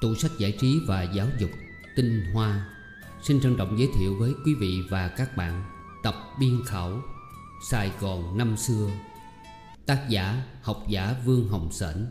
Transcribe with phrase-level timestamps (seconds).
[0.00, 1.50] Tủ sách giải trí và giáo dục
[1.96, 2.68] Tinh Hoa.
[3.22, 5.64] Xin trân trọng giới thiệu với quý vị và các bạn
[6.02, 7.02] Tập biên khảo,
[7.70, 8.90] Sài Gòn năm xưa.
[9.86, 12.06] Tác giả, học giả Vương Hồng Sển.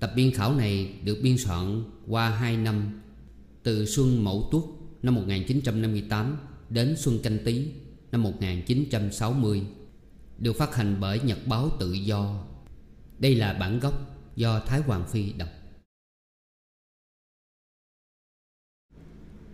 [0.00, 3.00] Tập biên khảo này được biên soạn qua 2 năm,
[3.62, 4.62] Từ xuân Mậu Tuất
[5.02, 6.36] năm 1958
[6.70, 7.66] đến xuân Canh Tý
[8.12, 9.62] năm 1960
[10.38, 12.44] Được phát hành bởi Nhật báo Tự Do.
[13.18, 13.94] Đây là bản gốc
[14.36, 15.48] do Thái Hoàng Phi đọc.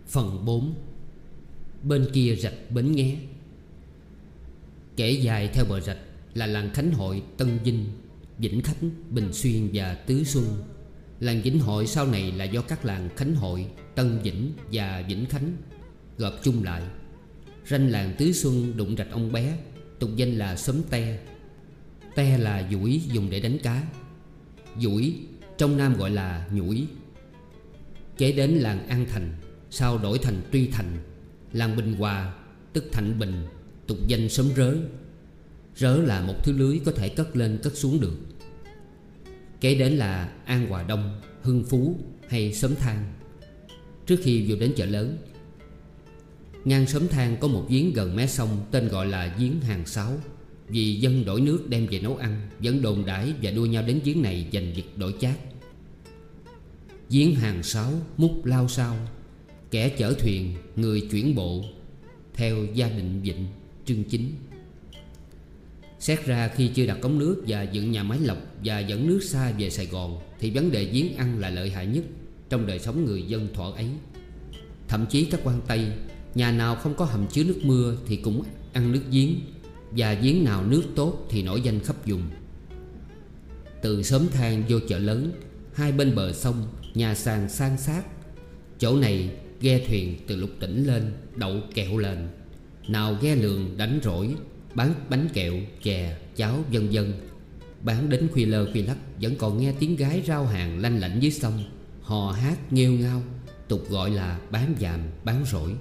[0.07, 0.75] Phần 4
[1.83, 3.15] Bên kia rạch Bến Nghé.
[4.95, 5.99] Kể dài theo bờ rạch
[6.33, 7.85] là làng Khánh Hội Tân Vinh
[8.37, 10.45] Vĩnh Khánh, Bình Xuyên và Tứ Xuân.
[11.19, 15.25] Làng Vĩnh Hội sau này là do các làng Khánh Hội, Tân Vĩnh và Vĩnh
[15.25, 15.57] Khánh
[16.17, 16.81] Gộp chung lại.
[17.69, 19.57] Ranh làng Tứ Xuân đụng rạch ông bé
[19.99, 21.19] Tục danh là xóm te.
[22.15, 23.83] Te là dũi dùng để đánh cá.
[24.79, 25.15] Dũi
[25.57, 26.87] trong Nam gọi là nhũi.
[28.17, 29.33] Kế đến làng An Thành
[29.77, 30.97] sau đổi thành Tuy Thành
[31.53, 32.33] Làng Bình Hòa
[32.73, 33.45] Tức Thạnh Bình,
[33.87, 34.73] Tục danh sớm rớ.
[35.75, 38.17] Rớ là một thứ lưới có thể cất lên cất xuống được.
[39.61, 43.13] Kế đến là An Hòa Đông, Hưng Phú hay Sớm Thang.
[44.05, 45.17] Trước khi vừa đến chợ lớn,
[46.65, 50.13] Ngang Sớm Thang có một giếng gần mé sông Tên gọi là giếng Hàng Sáu
[50.67, 53.99] Vì dân đổi nước đem về nấu ăn, Vẫn đồn đãi và đua nhau đến
[54.03, 55.35] giếng này giành giật đổi chát.
[57.09, 58.97] Giếng Hàng Sáu múc lao sao
[59.71, 61.63] Kẻ chở thuyền, Người chuyển bộ,
[62.33, 63.45] Theo gia đình Vịnh
[63.85, 64.31] chương Chính.
[65.99, 69.23] Xét ra khi chưa đặt cống nước Và dựng nhà máy lọc Và dẫn nước
[69.23, 72.03] xa về Sài Gòn, Thì vấn đề giếng ăn là lợi hại nhất
[72.49, 73.87] Trong đời sống người dân thuở ấy.
[74.87, 75.91] Thậm chí các quan Tây,
[76.35, 79.35] Nhà nào không có hầm chứa nước mưa Thì cũng ăn nước giếng,
[79.91, 82.23] Và giếng nào nước tốt thì nổi danh khắp vùng.
[83.81, 85.31] Từ xóm thang vô chợ lớn,
[85.73, 88.03] Hai bên bờ sông, Nhà sàn san sát.
[88.79, 89.29] Chỗ này
[89.61, 92.27] ghe thuyền từ lục tỉnh lên Đậu kẹo lên.
[92.87, 94.35] Nào ghe lường đánh rỗi
[94.73, 97.13] Bán bánh kẹo, chè, cháo vân vân.
[97.81, 101.17] Bán đến khuya lơ khuya lắc Vẫn còn nghe tiếng gái rao hàng lanh lảnh
[101.21, 101.63] dưới sông.
[102.01, 103.23] Hò hát nghêu ngao
[103.67, 105.75] Tục gọi là bán dạm, bán rỗi.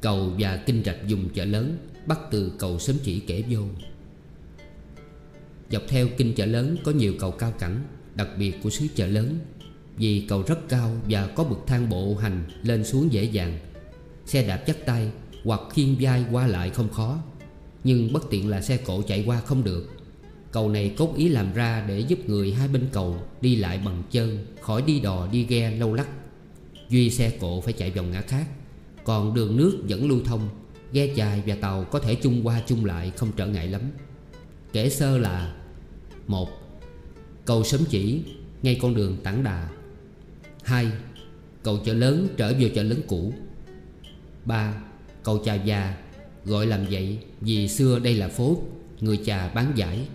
[0.00, 3.60] Cầu và kinh rạch dùng chợ lớn Bắt từ cầu sớm chỉ kể vô.
[5.70, 7.82] Dọc theo kinh chợ lớn có nhiều cầu cao cẳng
[8.14, 9.38] Đặc biệt của xứ chợ lớn.
[10.00, 13.58] Vì cầu rất cao và có bậc thang bộ hành lên xuống dễ dàng.
[14.26, 15.10] Xe đạp chắc tay
[15.44, 17.18] hoặc khiên vai qua lại không khó,
[17.84, 19.88] Nhưng bất tiện là xe cộ chạy qua không được.
[20.52, 24.02] Cầu này cốt ý làm ra để giúp người hai bên cầu Đi lại bằng
[24.10, 26.08] chân, Khỏi đi đò đi ghe lâu lắc.
[26.88, 28.46] Duy xe cộ phải chạy vòng ngã khác,
[29.04, 30.48] Còn đường nước vẫn lưu thông,
[30.92, 33.82] Ghe chài và tàu có thể chung qua chung lại Không trở ngại lắm.
[34.72, 35.54] Kể sơ là,
[36.26, 36.48] một,
[37.44, 38.22] Cầu sớm chỉ,
[38.62, 39.68] Ngay con đường tảng đà.
[40.62, 40.92] 2.
[41.62, 43.32] Cầu chợ lớn trở vô chợ lớn cũ
[44.44, 44.74] 3.
[45.22, 45.96] Cầu chà già
[46.44, 48.62] Gọi làm vậy vì xưa đây là phố
[49.00, 50.08] Người chà bán giải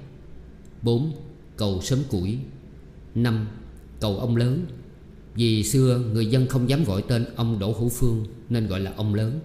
[0.82, 1.14] 4.
[1.58, 2.40] Cầu sớm củi
[3.16, 3.48] 5.
[4.00, 4.66] Cầu ông lớn
[5.36, 8.94] Vì xưa người dân không dám gọi tên ông Đỗ Hữu Phương Nên gọi là
[8.98, 9.40] ông lớn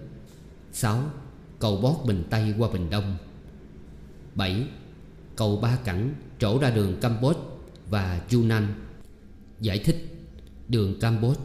[0.71, 1.03] 6.
[1.59, 3.17] Cầu bót Bình Tây qua Bình Đông
[4.35, 4.65] 7.
[5.35, 7.39] Cầu Ba Cẳng trổ ra đường Campuchia
[7.89, 8.67] và Yunnan
[9.59, 10.10] Giải thích
[10.71, 11.37] Đường Campos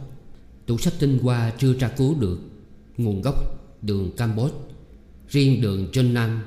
[0.65, 2.39] Tủ sách tinh hoa chưa tra cứu được
[2.97, 3.35] Nguồn gốc
[3.81, 4.51] đường Campos
[5.29, 6.43] Riêng đường Trân Nam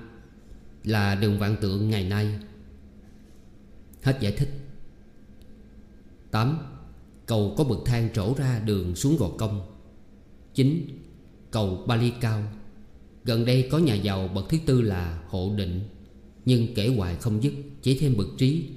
[0.84, 2.38] Là đường vạn tượng ngày nay.
[4.02, 4.48] Hết giải thích.
[6.30, 6.58] 8.
[7.26, 9.60] Cầu có bậc thang trổ ra đường xuống gò công.
[10.54, 10.86] 9.
[11.50, 12.42] Cầu Bali Cao.
[13.24, 15.80] Gần đây có nhà giàu bậc thứ tư là Hộ Định,
[16.44, 17.52] Nhưng kể hoài không dứt,
[17.82, 18.68] Chỉ thêm bậc trí.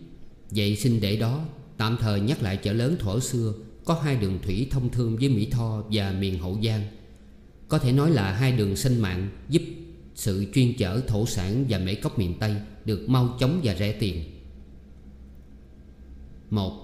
[0.51, 1.45] Vậy xin để đó,
[1.77, 3.53] Tạm thời nhắc lại chợ lớn thổ xưa
[3.85, 6.81] có hai đường thủy thông thương với Mỹ Tho và miền Hậu Giang.
[7.67, 9.61] Có thể nói là hai đường sinh mạng Giúp
[10.15, 13.91] sự chuyên chở thổ sản và mễ cốc miền Tây Được mau chóng và rẻ
[13.91, 14.23] tiền.
[16.49, 16.83] Một,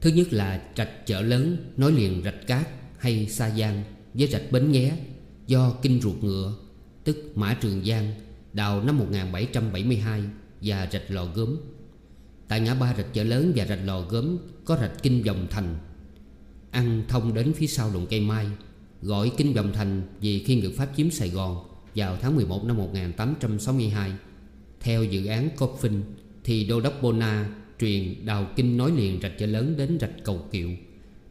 [0.00, 3.82] Thứ nhất là rạch chợ lớn Nối liền rạch cát hay Sa Giang
[4.14, 4.96] Với rạch Bến Nghé
[5.46, 6.56] Do kinh ruột ngựa,
[7.04, 8.14] Tức Mã Trường Giang,
[8.52, 10.22] Đào năm 1772
[10.62, 11.56] Và rạch lò gốm.
[12.48, 15.76] Tại ngã ba rạch chợ lớn và rạch lò gốm có rạch kinh vòng thành.
[16.70, 18.46] Ăn thông đến phía sau đồn cây mai,
[19.02, 21.64] Gọi kinh vòng thành Vì khi ngự Pháp chiếm Sài Gòn
[21.94, 24.12] Vào tháng 11 năm 1862
[24.80, 26.00] Theo dự án Coffin
[26.44, 27.48] Thì Đô Đốc Bona
[27.80, 30.70] truyền đào kinh nối liền rạch chợ lớn đến rạch cầu kiệu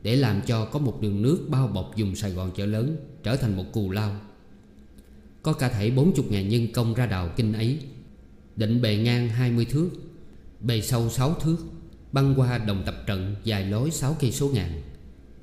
[0.04, 3.36] Để làm cho có một đường nước bao bọc dùng Sài Gòn chợ lớn Trở
[3.36, 4.16] thành một cù lao.
[5.44, 7.80] Có cả thảy 40.000 nhân công ra đào kinh ấy,
[8.56, 9.90] Định bề ngang 20 thước,
[10.62, 11.58] Bề sâu 6 thước.
[12.16, 14.82] Băng qua đồng tập trận dài lối 6 cây số ngàn.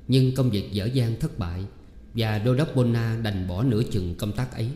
[0.07, 1.65] Nhưng công việc dở dang thất bại
[2.13, 4.69] Và Đô đốc Bona đành bỏ nửa chừng công tác ấy.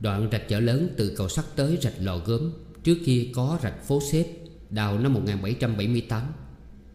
[0.00, 2.50] Đoạn rạch chợ lớn từ cầu sắt tới rạch lò gốm,
[2.82, 4.26] Trước kia có rạch phố xếp,
[4.70, 6.22] Đào năm 1778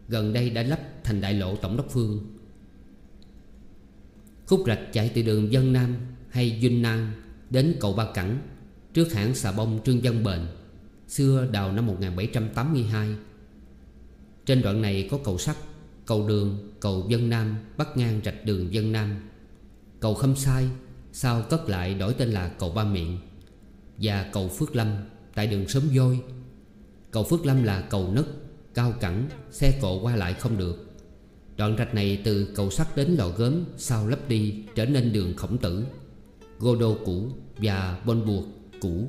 [0.07, 2.37] Gần đây đã lắp thành đại lộ Tổng đốc Phương.
[4.45, 5.95] Khúc rạch chạy từ đường Dân Nam
[6.29, 7.13] hay Duyên Nam
[7.49, 8.39] Đến cầu Ba Cẳng,
[8.93, 10.39] Trước hãng xà bông Trương Dân Bền,
[11.07, 13.15] Xưa đào năm 1782
[14.49, 15.55] trên đoạn này có cầu sắt
[16.05, 19.29] Cầu đường, cầu Dân Nam Bắt ngang rạch đường Dân Nam.
[19.99, 20.67] Cầu Khâm Sai
[21.11, 23.17] Sau cất lại đổi tên là cầu Ba Miệng
[23.97, 24.87] Và cầu Phước Lâm
[25.35, 26.19] Tại đường Sớm dôi
[27.11, 28.25] Cầu Phước Lâm là cầu nứt
[28.73, 30.91] Cao cẳng Xe cộ qua lại không được.
[31.57, 35.33] Đoạn rạch này từ cầu sắt đến lò gốm Sau lấp đi trở nên đường
[35.35, 35.85] khổng tử
[36.59, 38.45] Gô đô cũ và bon buộc
[38.81, 39.07] cũ.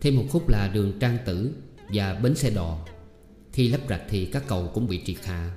[0.00, 1.50] Thêm một khúc là đường trang tử
[1.92, 2.78] và bến xe đò.
[3.56, 5.50] Khi lắp rạch thì các cầu cũng bị triệt hạ.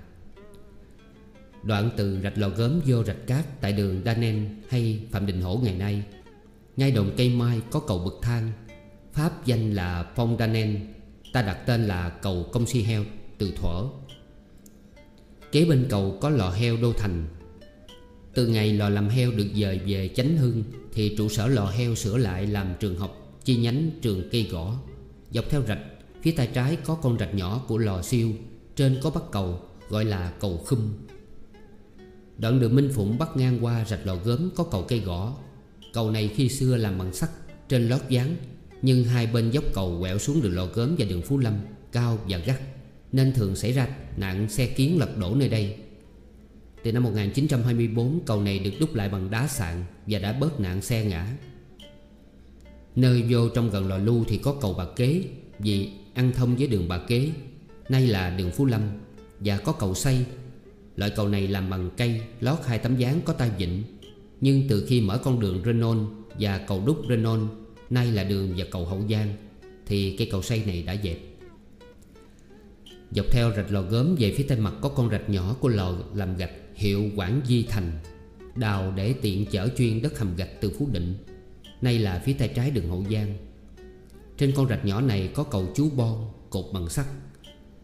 [1.64, 5.60] Đoạn từ rạch lò gốm vô rạch cát Tại đường Danen hay Phạm Đình Hổ
[5.64, 6.04] ngày nay,
[6.78, 8.52] Ngay đồng cây mai có cầu bậc thang.
[9.14, 10.94] Pháp danh là Phong Danen
[11.34, 13.06] Ta đặt tên là cầu công si heo,
[13.38, 13.84] từ thuở.
[15.52, 17.28] Kế bên cầu có lò heo đô thành.
[18.34, 20.64] Từ ngày lò làm heo được dời về Chánh Hưng
[20.94, 24.76] Thì trụ sở lò heo sửa lại làm trường học Chi nhánh trường cây gõ,
[25.32, 25.80] Dọc theo rạch
[26.22, 28.32] Phía tay trái có con rạch nhỏ của lò siêu,
[28.76, 30.94] Trên có bắc cầu, gọi là cầu khum.
[32.38, 35.36] Đoạn đường Minh Phụng bắt ngang qua rạch lò gốm có cầu cây gõ.
[35.94, 37.30] Cầu này khi xưa làm bằng sắt,
[37.70, 38.36] Trên lót dáng
[38.82, 41.54] Nhưng hai bên dốc cầu quẹo xuống đường lò gốm và đường Phú Lâm,
[41.92, 42.62] Cao và gắt,
[43.12, 43.88] Nên thường xảy ra
[44.18, 45.78] nạn xe kiến lật đổ nơi đây.
[46.84, 50.82] Từ năm 1924 cầu này được đúc lại bằng đá sạn Và đã bớt nạn
[50.82, 51.28] xe ngã.
[52.96, 55.24] Nơi vô trong gần lò lưu thì có cầu bạc Kế,
[55.60, 55.90] Vì
[56.20, 57.30] ăn thông với đường Bà Kế.
[57.90, 58.82] Nay là đường Phú Lâm,
[59.40, 60.26] Và có cầu xây.
[60.96, 63.84] Loại cầu này làm bằng cây, Lót hai tấm dáng có tay vịn.
[64.42, 66.06] Nhưng từ khi mở con đường Renon
[66.40, 67.48] Và cầu đúc Renon,
[67.90, 69.34] Nay là đường và cầu Hậu Giang,
[69.86, 71.18] Thì cây cầu xây này đã dẹp.
[73.12, 75.94] Dọc theo rạch lò gốm về phía tây mặt có con rạch nhỏ của lò
[76.14, 77.92] làm gạch hiệu Quảng Di Thành,
[78.56, 81.14] Đào để tiện chở chuyên đất hầm gạch từ Phú Định.
[81.82, 83.49] Nay là phía tay trái đường Hậu Giang.
[84.40, 87.06] Trên con rạch nhỏ này có cầu Chú Bon cột bằng sắt.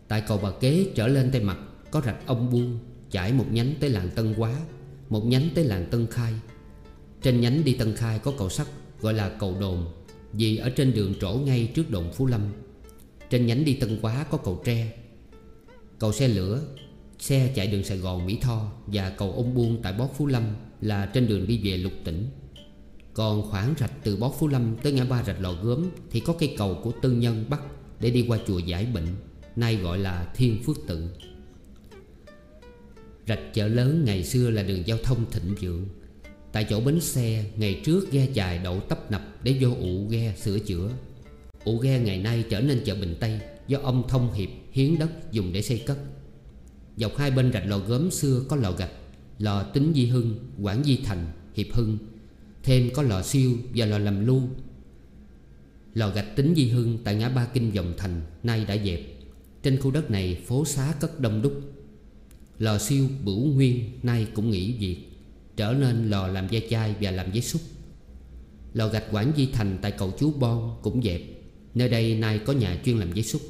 [0.07, 1.57] Tại cầu Bà Kế trở lên tây mặt,
[1.91, 2.79] có rạch Ông Buôn
[3.11, 4.53] Chảy một nhánh tới làng Tân Quá
[5.09, 6.33] Một nhánh tới làng Tân Khai.
[7.21, 8.67] Trên nhánh đi Tân Khai có cầu sắt,
[9.01, 9.85] gọi là cầu đồn,
[10.33, 12.41] Vì ở trên đường trổ ngay trước đồn Phú Lâm.
[13.29, 14.93] Trên nhánh đi Tân Quá có cầu tre.
[15.99, 16.61] Cầu xe lửa,
[17.19, 20.43] Xe chạy đường Sài Gòn Mỹ Tho Và cầu ông Buôn tại Bót Phú Lâm
[20.81, 22.29] Là trên đường đi về Lục Tỉnh.
[23.15, 26.33] Còn khoảng rạch từ Bó Phú Lâm Tới ngã ba rạch lò gốm Thì có
[26.39, 27.61] cây cầu của tư nhân bắt
[27.99, 29.07] Để đi qua chùa giải bệnh
[29.55, 31.09] Nay gọi là Thiên Phước Tự.
[33.27, 35.85] Rạch chợ lớn ngày xưa là đường giao thông thịnh vượng.
[36.51, 40.33] Tại chỗ bến xe Ngày trước ghe dài đậu tấp nập Để vô ụ ghe
[40.41, 40.89] sửa chữa.
[41.65, 45.31] Ụ ghe ngày nay trở nên chợ Bình Tây Do ông Thông Hiệp hiến đất
[45.31, 45.97] dùng để xây cất.
[46.97, 48.91] Dọc hai bên rạch lò gốm xưa có lò gạch
[49.39, 51.97] Lò tính di hưng, quảng di thành, hiệp hưng.
[52.65, 54.41] Thêm có lò siêu và lò làm lưu
[55.93, 58.99] Lò gạch tính di hưng tại ngã ba kinh dòng thành Nay đã dẹp.
[59.63, 61.53] Trên khu đất này, phố xá cất đông đúc.
[62.59, 64.97] Lò siêu bửu nguyên nay cũng nghỉ việc,
[65.55, 67.61] Trở nên lò làm da chai và làm giấy xúc.
[68.73, 71.21] Lò gạch Quảng Di Thành tại cầu Chú Bon cũng dẹp,
[71.73, 73.41] Nơi đây nay có nhà chuyên làm giấy xúc.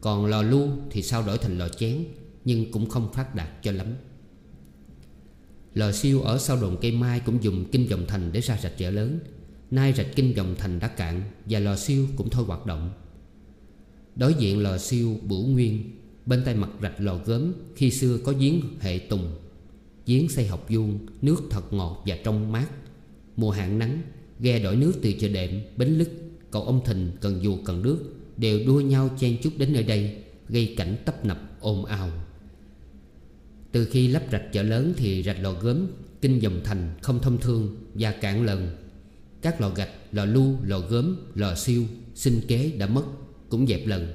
[0.00, 2.04] Còn lò lưu thì sao đổi thành lò chén,
[2.44, 3.86] Nhưng cũng không phát đạt cho lắm.
[5.74, 8.78] Lò siêu ở sau đồn cây mai cũng dùng kinh dòng thành để ra rạch
[8.78, 9.18] chợ lớn.
[9.70, 12.90] Nay rạch kinh dòng thành đã cạn Và lò siêu cũng thôi hoạt động.
[14.16, 15.90] Đối diện lò siêu bửu nguyên,
[16.26, 19.36] Bên tay mặt rạch lò gốm Khi xưa có giếng hệ tùng,
[20.06, 22.66] Giếng xây học vuông, Nước thật ngọt và trong mát.
[23.36, 24.02] Mùa hạn nắng,
[24.40, 26.10] Ghe đổi nước từ chợ đệm, Bến lức
[26.50, 27.98] Cậu ông Thình cần dù cần nước
[28.36, 30.16] Đều đua nhau chen chúc đến nơi đây,
[30.48, 32.10] Gây cảnh tấp nập ồn ào.
[33.74, 35.86] Từ khi lắp rạch chợ lớn Thì rạch lò gốm
[36.20, 38.76] Kinh dòng thành không thông thương Và cạn lần
[39.42, 43.04] Các lò gạch, lò lu, lò gốm, lò siêu Sinh kế đã mất
[43.48, 44.12] Cũng dẹp lần.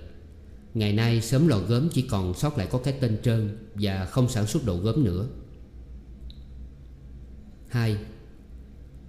[0.73, 4.29] Ngày nay sớm lò gốm chỉ còn sót lại có cái tên trơn Và không
[4.29, 5.27] sản xuất đồ gốm nữa.
[7.67, 7.97] 2.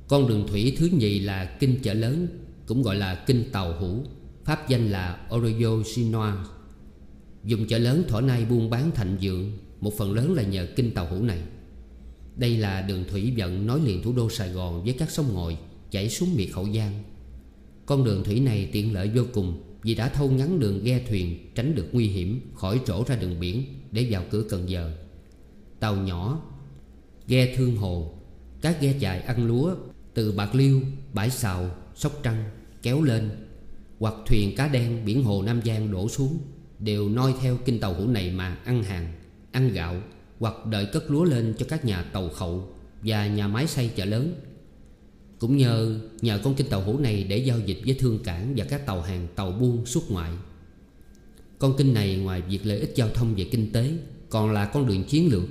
[0.08, 2.26] Con đường thủy thứ nhì là Kinh Chợ Lớn
[2.66, 4.04] Cũng gọi là Kinh Tàu Hủ
[4.44, 6.46] Pháp danh là Oroyo sinoa.
[7.44, 10.94] Dùng chợ lớn thỏa nay buôn bán thành dượng một phần lớn là nhờ Kinh
[10.94, 11.38] Tàu Hủ này.
[12.36, 15.56] Đây là đường thủy vận nối liền thủ đô Sài Gòn với các sông ngòi
[15.90, 17.02] Chảy xuống miệt Hậu Giang.
[17.86, 21.52] Con đường thủy này tiện lợi vô cùng Vì đã thâu ngắn đường ghe thuyền
[21.54, 24.92] Tránh được nguy hiểm khỏi trổ ra đường biển Để vào cửa Cần Giờ.
[25.80, 26.42] Tàu nhỏ
[27.26, 28.14] Ghe thương hồ
[28.60, 29.74] Các ghe chạy ăn lúa
[30.14, 30.80] Từ Bạc Liêu,
[31.12, 32.44] Bãi Sào, Sóc Trăng
[32.82, 33.30] Kéo lên
[33.98, 36.38] Hoặc thuyền cá đen biển hồ Nam Giang đổ xuống
[36.78, 39.12] Đều noi theo kinh tàu hũ này mà ăn hàng.
[39.52, 40.02] Ăn gạo
[40.38, 42.68] Hoặc đợi cất lúa lên cho các nhà tàu khẩu
[43.02, 44.34] Và nhà máy xây chợ lớn.
[45.38, 48.64] Cũng nhờ nhờ con kinh tàu hũ này Để giao dịch với thương cảng Và
[48.64, 50.32] các tàu hàng tàu buôn xuất ngoại.
[51.58, 53.90] Con kinh này ngoài việc lợi ích giao thông về kinh tế,
[54.28, 55.42] Còn là con đường chiến lược.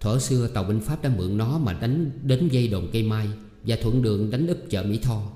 [0.00, 3.28] Thuở xưa, tàu binh Pháp đã mượn nó mà đánh đến dây đồn cây mai
[3.66, 5.32] Và thuận đường đánh úp chợ Mỹ Tho.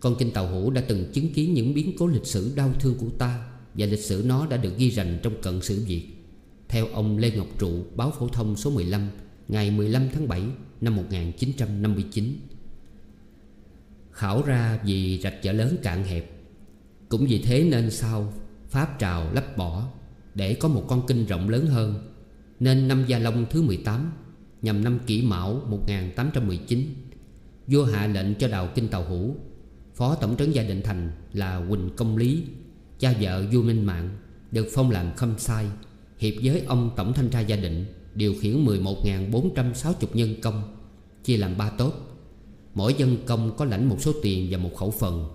[0.00, 2.94] Con kinh tàu hũ đã từng chứng kiến những biến cố lịch sử đau thương
[2.94, 6.08] của ta Và lịch sử nó đã được ghi rành trong cận sử Việt.
[6.72, 9.08] Theo ông Lê Ngọc Trụ, báo phổ thông số 15
[9.48, 10.42] Ngày 15 tháng 7
[10.80, 12.24] năm 1959
[14.12, 16.30] Khảo ra vì rạch chợ lớn cạn hẹp.
[17.08, 18.32] Cũng vì thế nên sau
[18.68, 19.88] Pháp trào lấp bỏ
[20.34, 22.12] Để có một con kinh rộng lớn hơn.
[22.60, 24.12] Nên năm Gia Long thứ 18
[24.62, 26.94] Nhằm năm kỷ mão 1819
[27.66, 29.36] Vua hạ lệnh cho đào kinh Tàu Hủ.
[29.94, 32.44] Phó Tổng trấn gia định thành là Quỳnh Công Lý,
[32.98, 34.08] Cha vợ vua Minh Mạng,
[34.50, 35.66] Được phong làm khâm sai.
[36.22, 40.76] Hiệp với ông Tổng Thanh tra gia định Điều khiển 11.460 nhân công,
[41.24, 41.92] Chia làm ba tốt.
[42.74, 45.28] Mỗi dân công có lãnh một số tiền và một khẩu phần.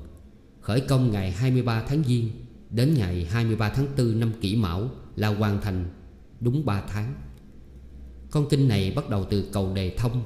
[0.62, 2.30] Khởi công ngày 23 tháng Giêng
[2.70, 5.86] Đến ngày 23 tháng 4 năm kỷ mão Là hoàn thành
[6.40, 7.14] Đúng 3 tháng.
[8.32, 10.24] Con kinh này bắt đầu từ cầu Đề Thông,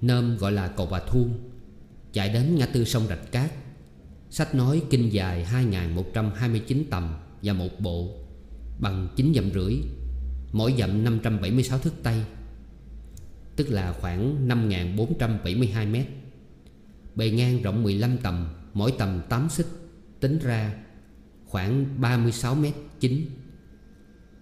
[0.00, 1.34] Nôm gọi là cầu Bà Thuông,
[2.12, 3.52] Chạy đến ngã tư sông Rạch Cát.
[4.30, 8.19] Sách nói kinh dài 2.129 tầm Và một bộ
[8.80, 9.74] Bằng 9 dặm rưỡi,
[10.52, 12.24] Mỗi dặm 576 thước Tây,
[13.56, 16.06] Tức là khoảng 5.472 mét.
[17.14, 19.66] Bề ngang rộng 15 tầm, Mỗi tầm 8 xích,
[20.20, 20.74] Tính ra
[21.46, 23.26] khoảng 36 mét chính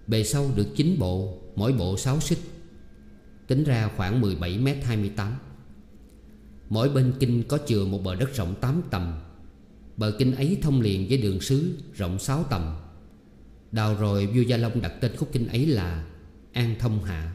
[0.06, 2.38] Bề sâu được 9 bộ, Mỗi bộ 6 xích,
[3.46, 5.32] Tính ra khoảng 17 mét 28
[6.68, 9.20] Mỗi bên kinh có chừa một bờ đất rộng 8 tầm,
[9.96, 12.76] Bờ kinh ấy thông liền với đường xứ rộng 6 tầm.
[13.72, 16.04] Đào rồi vua Gia Long đặt tên khúc kinh ấy là
[16.52, 17.32] An Thông Hạ.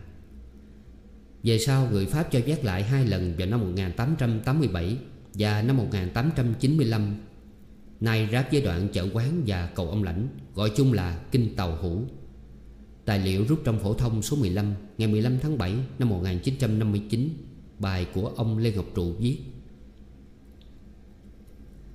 [1.44, 4.98] Về sau, người Pháp cho vét lại hai lần vào năm 1887
[5.34, 7.16] và năm 1895
[8.00, 11.78] Nay ráp với đoạn chợ quán và cầu ông lãnh, Gọi chung là Kinh Tàu
[11.82, 12.02] Hủ.
[13.06, 17.30] Tài liệu rút trong phổ thông số 15 Ngày 15 tháng 7 năm 1959
[17.80, 19.38] Bài của ông Lê Ngọc Trụ viết.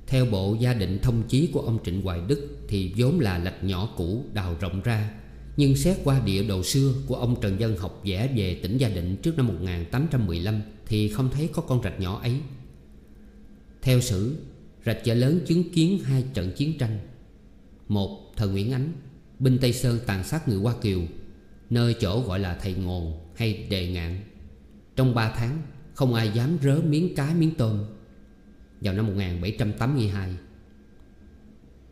[0.08, 3.64] Theo bộ gia định thông chí của ông Trịnh Hoài Đức Thì vốn là lạch
[3.64, 5.10] nhỏ cũ đào rộng ra,
[5.56, 8.88] Nhưng xét qua địa đồ xưa của ông Trần Dân học vẽ về tỉnh Gia
[8.88, 12.34] Định trước năm 1815 Thì không thấy có con rạch nhỏ ấy.
[13.82, 14.36] Theo sử,
[14.86, 16.98] Rạch chợ lớn chứng kiến hai trận chiến tranh.
[17.88, 18.92] Một thời Nguyễn Ánh,
[19.38, 21.00] Binh Tây Sơn tàn sát người Hoa Kiều,
[21.70, 24.20] Nơi chỗ gọi là thầy ngồn hay đề ngạn.
[24.96, 25.62] Trong ba tháng,
[25.94, 27.84] Không ai dám rớ miếng cá miếng tôm.
[28.80, 30.30] Vào năm 1782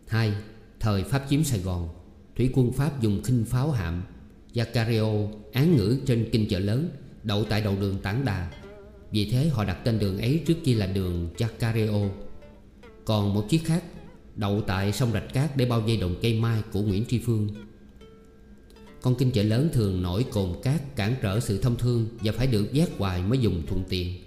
[0.09, 0.33] 2.
[0.81, 1.89] Thời Pháp chiếm Sài Gòn,
[2.37, 4.03] Thủy quân Pháp dùng khinh pháo hạm
[4.55, 6.91] Yacareo án ngữ trên kinh chợ lớn,
[7.23, 8.51] Đậu tại đầu đường Tảng Đà.
[9.11, 12.11] Vì thế, họ đặt tên đường ấy trước kia là đường Yacareo
[13.05, 13.85] Còn một chiếc khác,
[14.37, 17.49] Đậu tại sông Rạch Cát để bao dây đồng cây mai của Nguyễn Tri Phương.
[19.03, 22.47] Con kinh chợ lớn thường nổi cồn cát cản trở sự thông thương Và phải
[22.47, 24.26] được vét hoài mới dùng thuận tiện.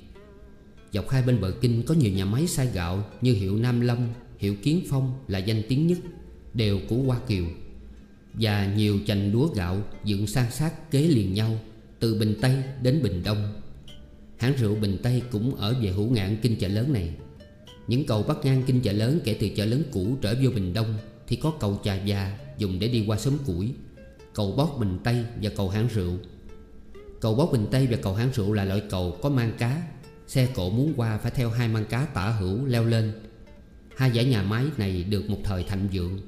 [0.93, 4.07] Dọc hai bên bờ kinh có nhiều nhà máy xay gạo Như hiệu Nam Lâm,
[4.37, 5.97] hiệu Kiến Phong là danh tiếng nhất
[6.53, 7.45] Đều của Hoa Kiều.
[8.33, 11.59] Và nhiều chành lúa gạo dựng san sát kế liền nhau
[11.99, 13.61] Từ Bình Tây đến Bình Đông.
[14.37, 17.15] Hãng rượu Bình Tây cũng ở về hữu ngạn kinh chợ lớn này.
[17.87, 20.73] Những cầu bắc ngang kinh chợ lớn kể từ chợ lớn cũ trở vô Bình
[20.73, 23.73] Đông Thì có cầu Trà Già dùng để đi qua xóm củi
[24.33, 26.13] Cầu Bót Bình Tây và cầu Hãng Rượu.
[27.19, 29.81] Cầu Bót Bình Tây và cầu Hãng Rượu là loại cầu có mang cá
[30.29, 33.11] Xe cộ muốn qua phải theo hai mang cá tả hữu leo lên.
[33.97, 36.19] Hai dãy nhà máy này được một thời thạnh vượng.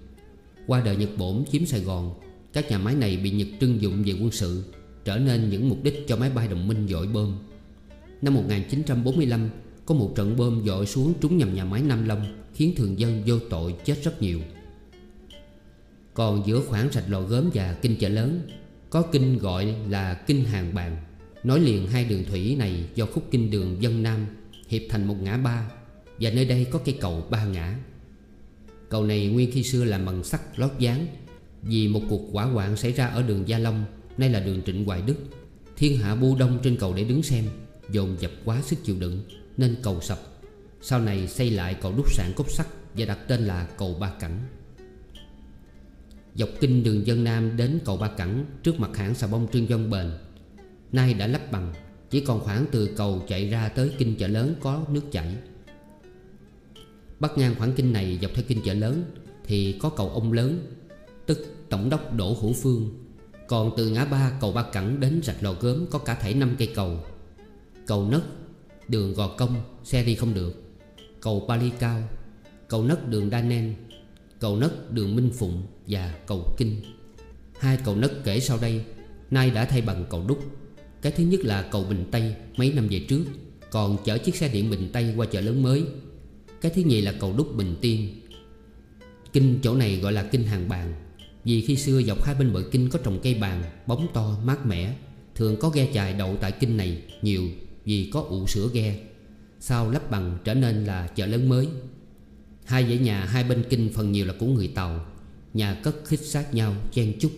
[0.68, 2.14] Qua đời Nhật Bổn chiếm Sài Gòn,
[2.54, 4.64] Các nhà máy này bị Nhật trưng dụng về quân sự,
[5.06, 7.40] Trở nên những mục đích cho máy bay đồng minh dội bơm.
[8.22, 9.50] Năm 1945
[9.86, 13.24] có một trận bơm dội xuống trúng nhầm nhà máy Nam Long, Khiến thường dân
[13.26, 14.40] vô tội chết rất nhiều.
[16.14, 18.42] Còn giữa khoảng sạch lò gớm và kinh chợ lớn,
[18.90, 20.98] Có kinh gọi là kinh hàng bàn.
[21.44, 24.26] Nối liền hai đường thủy này do khúc kinh đường dân Nam
[24.68, 25.72] Hiệp thành một ngã ba,
[26.20, 27.78] Và nơi đây có cây cầu ba ngã.
[28.90, 31.08] Cầu này nguyên khi xưa làm bằng sắt lót dáng,
[31.62, 33.86] Vì một cuộc quả hoạn xảy ra ở đường Gia Long,
[34.18, 35.16] Nay là đường Trịnh Hoài Đức.
[35.78, 37.46] Thiên hạ bu đông trên cầu để đứng xem,
[37.92, 39.22] Dồn dập quá sức chịu đựng,
[39.58, 40.20] nên cầu sập.
[40.82, 44.12] Sau này xây lại cầu đúc sạn cốt sắt Và đặt tên là cầu Ba
[44.20, 44.40] Cảnh
[46.36, 49.70] Dọc kinh đường dân Nam đến cầu Ba Cẳng, Trước mặt hãng xà bông Trương
[49.70, 50.12] dân Bền
[50.92, 51.74] Nay đã lắp bằng,
[52.10, 55.36] Chỉ còn khoảng từ cầu chạy ra tới kinh chợ lớn có nước chảy.
[57.20, 59.04] Bắt ngang khoảng kinh này dọc theo kinh chợ lớn
[59.44, 60.60] Thì có cầu ông lớn,
[61.26, 62.90] Tức tổng đốc Đỗ Hữu Phương.
[63.48, 66.56] Còn từ ngã ba cầu Ba Cẳng đến rạch lò gớm Có cả thảy năm
[66.60, 66.98] cây cầu.
[67.88, 68.22] Cầu nấc,
[68.88, 70.64] Đường gò công, Xe đi không được.
[71.22, 72.02] Cầu Pali Cao,
[72.68, 73.76] Cầu nấc đường Đa Nen
[74.40, 76.82] Cầu nấc đường Minh Phụng Và cầu Kinh.
[77.60, 78.86] Hai cầu nấc kể sau đây,
[79.32, 80.44] Nay đã thay bằng cầu đúc.
[81.02, 83.26] Cái thứ nhất là cầu Bình Tây, Mấy năm về trước.
[83.72, 85.84] Còn chở chiếc xe điện Bình Tây qua chợ lớn mới.
[86.62, 88.22] Cái thứ nhì là cầu đúc Bình Tiên.
[89.34, 90.94] Kinh chỗ này gọi là kinh hàng bàn.
[91.44, 94.66] Vì khi xưa dọc hai bên bờ kinh có trồng cây bàn, Bóng to, mát
[94.66, 94.94] mẻ,
[95.36, 97.44] Thường có ghe chài đậu tại kinh này nhiều
[97.86, 99.00] Vì có ụ sữa ghe.
[99.60, 101.68] Sau lắp bằng trở nên là chợ lớn mới.
[102.66, 105.06] Hai dãy nhà hai bên kinh phần nhiều là của người Tàu.
[105.54, 107.32] Nhà cất khích sát nhau, chen chúc.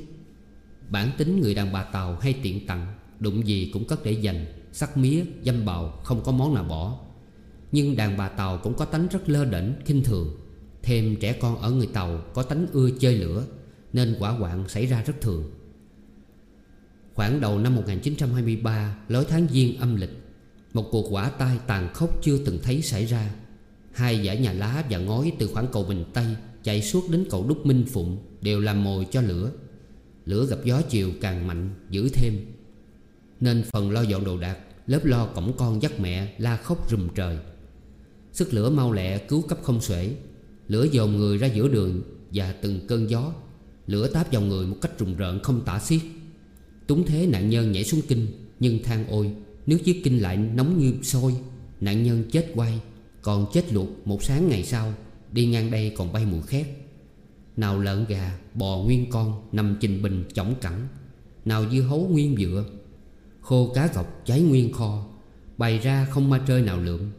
[0.90, 2.94] Bản tính người đàn bà Tàu hay tiện tặng.
[3.24, 7.00] Đụng gì cũng cất để dành Sắc mía, dâm bào không có món nào bỏ.
[7.72, 10.40] Nhưng đàn bà Tàu cũng có tánh rất lơ đễnh, khinh thường.
[10.82, 13.46] Thêm trẻ con ở người Tàu có tánh ưa chơi lửa
[13.94, 15.52] Nên quả hoạn xảy ra rất thường.
[17.14, 20.18] Khoảng đầu năm 1923 Lối tháng Giêng âm lịch
[20.74, 23.34] Một cuộc quả tai tàn khốc chưa từng thấy xảy ra.
[23.92, 26.26] Hai dãy nhà lá và ngói từ khoảng cầu Bình Tây
[26.64, 29.52] Chạy suốt đến cầu Đúc Minh Phụng Đều làm mồi cho lửa.
[30.26, 32.53] Lửa gặp gió chiều càng mạnh Giữ thêm.
[33.44, 34.58] Nên phần lo dọn đồ đạc,
[34.88, 37.38] Lớp lo cổng con dắt mẹ la khóc rùm trời.
[38.32, 40.16] Sức lửa mau lẹ cứu cấp không xuể.
[40.68, 42.02] Lửa dồn người ra giữa đường
[42.34, 43.34] Và từng cơn gió.
[43.88, 46.02] Lửa táp vào người một cách rùng rợn không tả xiết.
[46.88, 48.28] Túng thế nạn nhân nhảy xuống kinh,
[48.60, 49.32] Nhưng than ôi,
[49.66, 51.36] Nước chiếc kinh lại nóng như sôi.
[51.82, 52.80] Nạn nhân chết quay,
[53.22, 54.94] Còn chết luộc một sáng ngày sau,
[55.32, 56.66] Đi ngang đây còn bay mùi khét.
[57.58, 60.88] Nào lợn gà, bò nguyên con, Nằm trình bình, chỏng cẳng.
[61.46, 62.66] Nào dưa hấu nguyên dựa
[63.44, 65.06] Khô cá gọc cháy nguyên kho,
[65.58, 67.12] Bày ra không ma trơi nào lượm.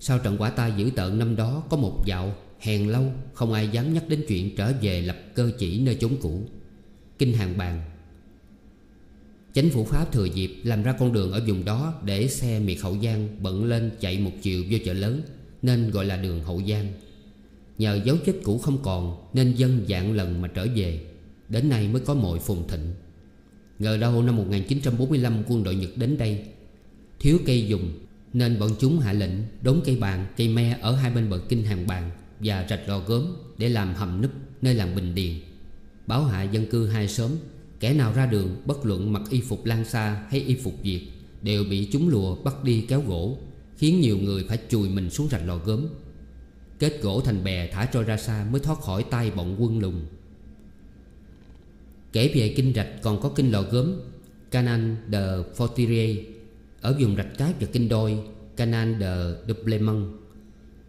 [0.00, 3.68] Sau trận quả ta dữ tợn năm đó, Có một dạo, hèn lâu, Không ai
[3.68, 6.40] dám nhắc đến chuyện trở về lập cơ chỉ nơi chốn cũ.
[7.18, 7.82] Kinh hàng bàn.
[9.52, 12.78] Chánh phủ Pháp thừa dịp làm ra con đường ở vùng đó Để xe miệt
[12.82, 15.22] Hậu Giang bận lên chạy một chiều vô chợ lớn,
[15.62, 16.92] Nên gọi là đường Hậu Giang.
[17.78, 21.06] Nhờ dấu vết cũ không còn, Nên dân dạng lần mà trở về.
[21.48, 22.94] Đến nay mới có mồi phùng thịnh.
[23.78, 26.44] Ngờ đâu năm 1945 quân đội Nhật đến đây.
[27.20, 27.92] Thiếu cây dùng,
[28.32, 29.32] Nên bọn chúng hạ lệnh
[29.62, 32.98] đốn cây bàn, Cây me ở hai bên bờ kinh hàng bàn Và rạch lò
[32.98, 33.26] gốm
[33.58, 34.30] Để làm hầm núp
[34.62, 35.34] nơi làng Bình Điền.
[36.06, 37.30] Báo hại dân cư hai xóm
[37.80, 41.08] Kẻ nào ra đường bất luận mặc y phục lan xa hay y phục Việt
[41.42, 43.38] Đều bị chúng lùa bắt đi kéo gỗ,
[43.76, 45.86] Khiến nhiều người phải chùi mình xuống rạch lò gốm.
[46.78, 50.06] Kết gỗ thành bè thả trôi ra xa Mới thoát khỏi tay bọn quân lùng.
[52.12, 53.92] Kể về kinh rạch còn có kinh lò gốm
[54.50, 55.20] Canan de
[55.56, 56.24] Fortier
[56.80, 58.18] Ở vùng rạch cát và kinh đôi
[58.56, 59.14] Canan de
[59.48, 60.06] Duplemont.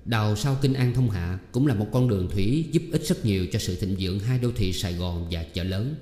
[0.05, 3.25] Đào sau kinh An Thông Hạ Cũng là một con đường thủy giúp ích rất
[3.25, 5.95] nhiều Cho sự thịnh vượng hai đô thị Sài Gòn và chợ lớn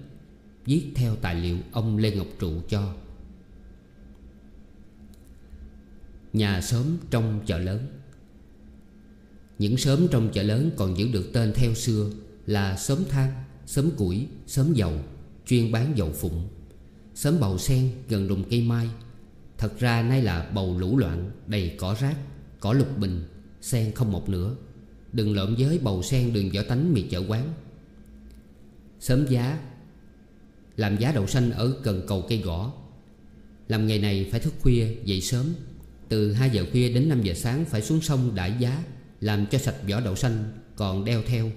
[0.65, 2.93] Viết theo tài liệu ông Lê Ngọc Trụ cho.
[6.33, 7.87] Nhà sớm trong chợ lớn.
[9.59, 12.09] Những sớm trong chợ lớn còn giữ được tên theo xưa
[12.45, 13.31] Là sớm than,
[13.65, 14.93] sớm củi, sớm dầu.
[15.51, 16.47] Chuyên bán dầu phụng.
[17.15, 18.89] Xóm bầu sen gần đùng cây mai.
[19.57, 22.15] Thật ra nay là bầu lũ loạn Đầy cỏ rác,
[22.59, 23.23] cỏ lục bình
[23.61, 24.55] Sen không một nữa
[25.13, 27.53] Đừng lộn với bầu sen đường võ tánh mì chợ quán.
[28.99, 29.59] Sớm giá
[30.75, 32.73] Làm giá đậu xanh ở gần cầu cây gõ.
[33.67, 35.53] Làm ngày này phải thức khuya dậy sớm.
[36.09, 38.83] Từ 2 giờ khuya đến 5 giờ sáng Phải xuống sông đãi giá
[39.19, 40.43] Làm cho sạch vỏ đậu xanh
[40.75, 41.51] Còn đeo theo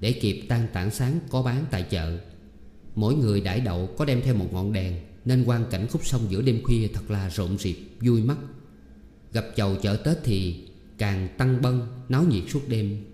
[0.00, 2.18] Để kịp tan tảng sáng có bán tại chợ.
[2.94, 6.22] Mỗi người đãi đậu có đem theo một ngọn đèn Nên quang cảnh khúc sông
[6.30, 8.36] giữa đêm khuya Thật là rộn rịp vui mắt.
[9.32, 10.64] Gặp chầu chợ Tết thì
[10.98, 13.04] Càng tăng bân náo nhiệt suốt đêm.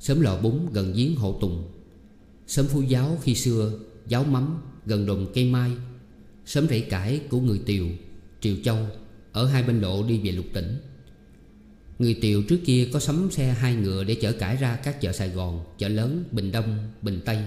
[0.00, 1.64] Sớm lò bún gần giếng hộ tùng.
[2.46, 5.70] Sớm phu giáo khi xưa Giáo mắm gần đồn cây mai.
[6.46, 7.86] Sớm rẫy cải của người Tiều
[8.40, 8.86] Triều Châu
[9.32, 10.76] Ở hai bên lộ đi về lục tỉnh.
[11.98, 15.12] Người Tiều trước kia có sắm xe hai ngựa Để chở cải ra các chợ
[15.12, 17.38] Sài Gòn Chợ lớn, Bình Đông, Bình Tây.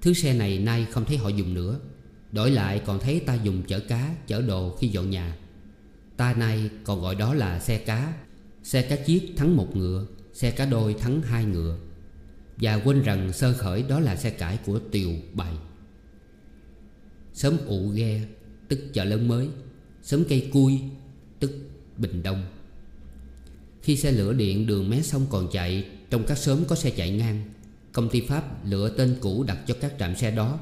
[0.00, 1.80] Thứ xe này nay không thấy họ dùng nữa.
[2.32, 5.36] Đổi lại còn thấy ta dùng chở cá, Chở đồ khi dọn nhà.
[6.16, 8.14] Ta nay còn gọi đó là xe cá.
[8.62, 11.78] Xe cá chiếc thắng một ngựa, Xe cá đôi thắng hai ngựa.
[12.56, 15.52] Và quên rằng sơ khởi đó là xe cải của Tiều Bày
[17.34, 18.20] Sớm ụ ghe,
[18.68, 19.48] Tức chợ lớn mới.
[20.02, 20.80] Sớm cây cui,
[21.38, 21.50] Tức
[21.96, 22.46] Bình Đông.
[23.82, 27.10] Khi xe lửa điện đường mé sông còn chạy Trong các xóm có xe chạy
[27.10, 27.44] ngang.
[27.92, 30.60] Công ty Pháp lựa tên cũ đặt cho các trạm xe đó.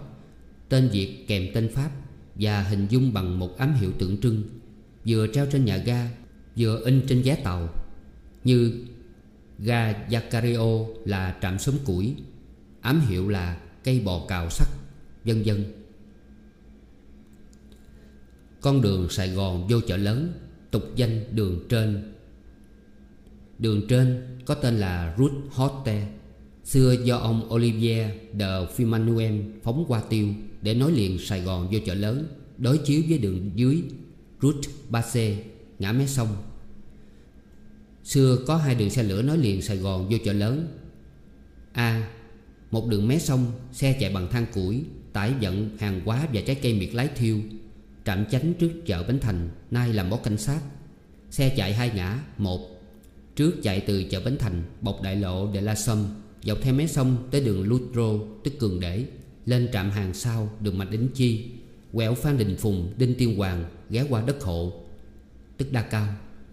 [0.69, 1.91] Tên Việt kèm tên Pháp
[2.35, 4.43] Và hình dung bằng một ám hiệu tượng trưng,
[5.07, 6.11] Vừa treo trên nhà ga,
[6.57, 7.69] Vừa in trên vé tàu,
[8.45, 8.85] Như
[9.59, 10.67] ga Yacario
[11.05, 12.15] là trạm sớm củi,
[12.81, 14.69] Ám hiệu là cây bò cào sắt
[15.25, 15.65] Vân vân.
[18.61, 20.33] Con đường Sài Gòn vô chợ lớn,
[20.71, 22.13] Tục danh đường trên.
[23.59, 26.03] Đường trên có tên là Route Hotel
[26.69, 30.29] Xưa do ông Olivier de Fimanuel phóng qua tiêu
[30.63, 32.27] Để nối liền Sài Gòn vô chợ lớn,
[32.59, 33.83] Đối chiếu với đường dưới
[34.43, 35.37] Route Basse
[35.79, 36.29] ngã mé sông
[38.05, 40.69] Xưa có hai đường xe lửa nối liền Sài Gòn vô chợ lớn
[41.73, 42.11] A.
[42.71, 46.57] Một đường mé sông, Xe chạy bằng than củi, Tải vận hàng hóa và trái
[46.63, 47.39] cây miệt lái thiêu,
[48.05, 50.61] Trạm chánh trước chợ Bến Thành, Nay làm bó cảnh sát
[51.31, 52.61] Xe chạy hai ngã, Một,
[53.37, 56.07] Trước chạy từ chợ Bến Thành, Bọc đại lộ để La Sâm
[56.49, 59.05] Dọc theo mé sông tới đường Lutro Tức Cường Để
[59.47, 61.51] Lên trạm hàng sau đường Mạch Đính Chi,
[61.93, 64.73] Quẹo Phan Đình Phùng, Đinh Tiên Hoàng Ghé qua đất hộ.
[65.57, 66.07] Tức Đa Cao,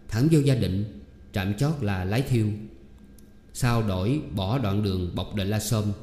[0.08, 1.02] Thẳng vô gia định,
[1.34, 2.48] Trạm chót là Lái Thiêu.
[3.54, 5.94] Sau đổi bỏ đoạn đường bọc De La Sơn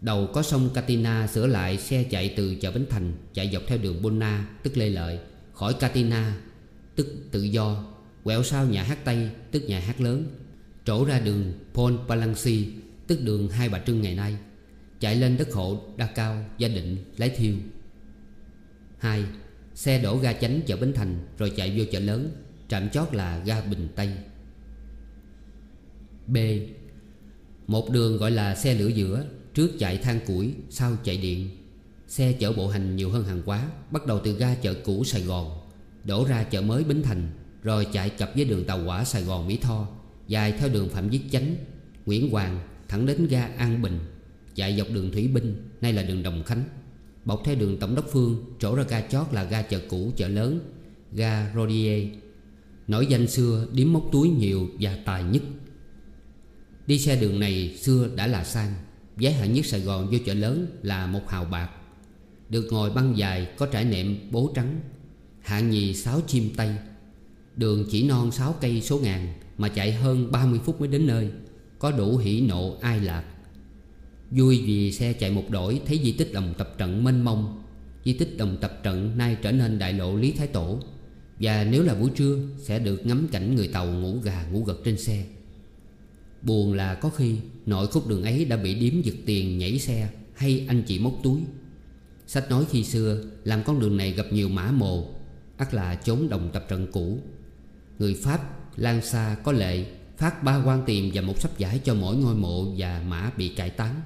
[0.00, 3.78] Đầu có sông Catina sửa lại xe chạy từ chợ Bến Thành, Chạy dọc theo
[3.78, 5.18] đường Bonna tức Lê Lợi,
[5.52, 6.36] Khỏi Catina
[6.96, 7.84] tức tự do,
[8.24, 10.24] Quẹo sau nhà hát Tây, tức nhà hát lớn.
[10.84, 12.81] Trổ ra đường Paul Palancy
[13.12, 14.36] tức đường Hai Bà Trưng ngày nay
[15.00, 17.54] Chạy lên đất hộ Đa Cao, Gia Định, Lái Thiêu
[18.98, 19.24] 2.
[19.74, 22.30] Xe đổ ga chánh chợ Bến Thành Rồi chạy vô chợ lớn
[22.68, 24.08] Trạm chót là ga Bình Tây
[26.26, 26.36] B.
[27.66, 31.48] Một đường gọi là xe lửa giữa Trước chạy than củi Sau chạy điện
[32.08, 35.22] Xe chở bộ hành nhiều hơn hàng hóa Bắt đầu từ ga chợ cũ Sài
[35.22, 35.60] Gòn
[36.04, 37.30] Đổ ra chợ mới Bến Thành
[37.62, 39.88] Rồi chạy cặp với đường tàu hỏa Sài Gòn Mỹ Tho
[40.28, 41.56] Dài theo đường Phạm Viết Chánh
[42.06, 42.60] Nguyễn Hoàng
[42.92, 43.98] thẳng đến ga An Bình,
[44.54, 46.64] Chạy dọc đường Thủy Binh, Nay là đường Đồng Khánh.
[47.24, 50.28] Bọc theo đường Tổng đốc Phương, chỗ ra ga chót là ga chợ cũ, chợ
[50.28, 50.60] lớn,
[51.12, 52.08] Ga Rodier.
[52.88, 55.42] Nổi danh xưa, điếm móc túi nhiều và tài nhất.
[56.86, 58.74] Đi xe đường này xưa đã là sang
[59.16, 61.70] Giá hạng nhất Sài Gòn vô chợ lớn là một hào bạc.
[62.48, 64.80] Được ngồi băng dài, có trải nệm bố trắng,
[65.40, 66.70] Hạng nhì sáu chim tây.
[67.56, 71.30] Đường chỉ non sáu cây số ngàn, Mà chạy hơn 30 phút mới đến nơi.
[71.82, 73.24] Có đủ hỉ nộ ai lạc.
[74.30, 77.62] Vui vì xe chạy một đổi, Thấy di tích đồng tập trận mênh mông.
[78.04, 80.78] Di tích đồng tập trận nay trở nên đại lộ Lý Thái Tổ.
[81.40, 84.80] Và nếu là buổi trưa, Sẽ được ngắm cảnh người tàu ngủ gà ngủ gật
[84.84, 85.24] trên xe.
[86.42, 90.08] Buồn là có khi, Nội khúc đường ấy đã bị điếm giật tiền nhảy xe
[90.34, 91.40] Hay anh chị móc túi.
[92.26, 95.08] Sách nói khi xưa Làm con đường này gặp nhiều mã mồ,
[95.56, 97.18] ắt là chốn đồng tập trận cũ.
[97.98, 98.40] Người Pháp
[98.76, 99.84] Lan xa có lệ
[100.22, 103.48] Phát ba quan tiền và một sắp giải cho mỗi ngôi mộ Và mã bị
[103.48, 104.00] cải tán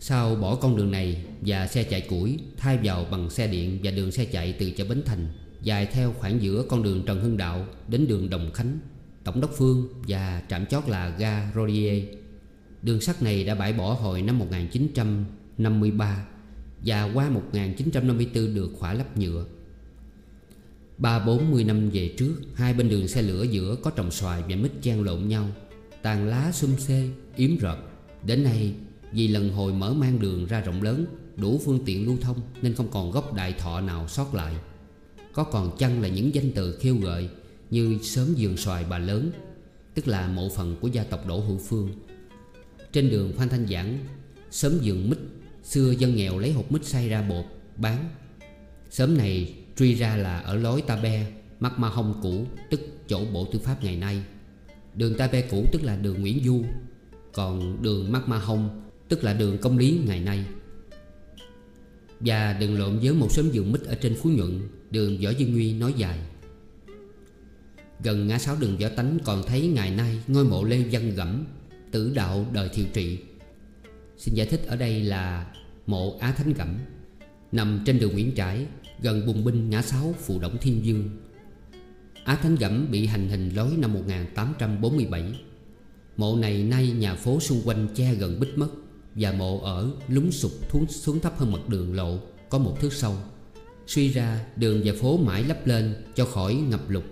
[0.00, 3.90] Sau bỏ con đường này Và xe chạy củi, Thay vào bằng xe điện Và
[3.90, 5.28] đường xe chạy từ chợ Bến Thành,
[5.62, 8.78] Dài theo khoảng giữa con đường Trần Hưng Đạo Đến đường Đồng Khánh,
[9.24, 12.04] Tổng đốc Phương Và trạm chót là ga Rodier.
[12.82, 16.26] Đường sắt này đã bãi bỏ hồi năm 1953
[16.84, 19.44] Và qua 1954 được khỏa lắp nhựa.
[20.98, 24.42] Ba bốn mươi năm về trước Hai bên đường xe lửa giữa có trồng xoài
[24.48, 25.48] và mít chan lộn nhau.
[26.02, 27.78] Tàn lá xum xê, yếm rợp.
[28.26, 28.74] Đến nay
[29.12, 32.74] vì lần hồi mở mang đường ra rộng lớn Đủ phương tiện lưu thông Nên
[32.74, 34.54] không còn gốc đại thọ nào sót lại.
[35.32, 37.28] Có còn chăng là những danh từ khiêu gợi
[37.70, 39.30] Như sớm giường xoài bà lớn
[39.94, 41.90] Tức là mộ phần của gia tộc Đỗ Hữu Phương.
[42.92, 43.98] Trên đường Phan Thanh Giảng
[44.50, 45.18] Sớm giường mít
[45.64, 47.44] Xưa dân nghèo lấy hộp mít xay ra bột
[47.76, 48.08] Bán.
[48.90, 51.26] Sớm này truy ra là ở lối Ta Be
[51.60, 54.22] Mắc Ma Hông cũ, Tức chỗ bộ tư pháp ngày nay.
[54.94, 56.64] Đường Ta Be cũ tức là đường Nguyễn Du,
[57.32, 60.44] Còn đường Mắc Ma Hông Tức là đường công lý ngày nay.
[62.20, 65.52] Và đừng lộn với một xóm vườn mít ở trên Phú Nhuận, Đường Võ Dương
[65.52, 66.18] Nguy nói dài.
[68.02, 71.44] Gần ngã sáu đường Võ Tánh còn thấy ngày nay Ngôi mộ Lê Văn Gẫm,
[71.90, 73.18] Tử đạo đời thiệu trị.
[74.18, 75.52] Xin giải thích ở đây là
[75.86, 76.78] Mộ Á Thánh Cẩm
[77.52, 78.66] Nằm trên đường Nguyễn Trãi.
[79.02, 81.10] Gần bùng binh ngã sáu phụ động Thiên Dương.
[82.24, 85.34] Á Thánh gẫm bị hành hình lối năm 1847
[86.16, 88.68] Mộ này nay nhà phố xung quanh che gần bích mất
[89.14, 92.92] Và mộ ở lúng sụp xuống, xuống thấp hơn mặt đường lộ Có một thước
[92.92, 93.16] sâu.
[93.86, 97.04] Suy ra đường và phố mãi lấp lên cho khỏi ngập lụt.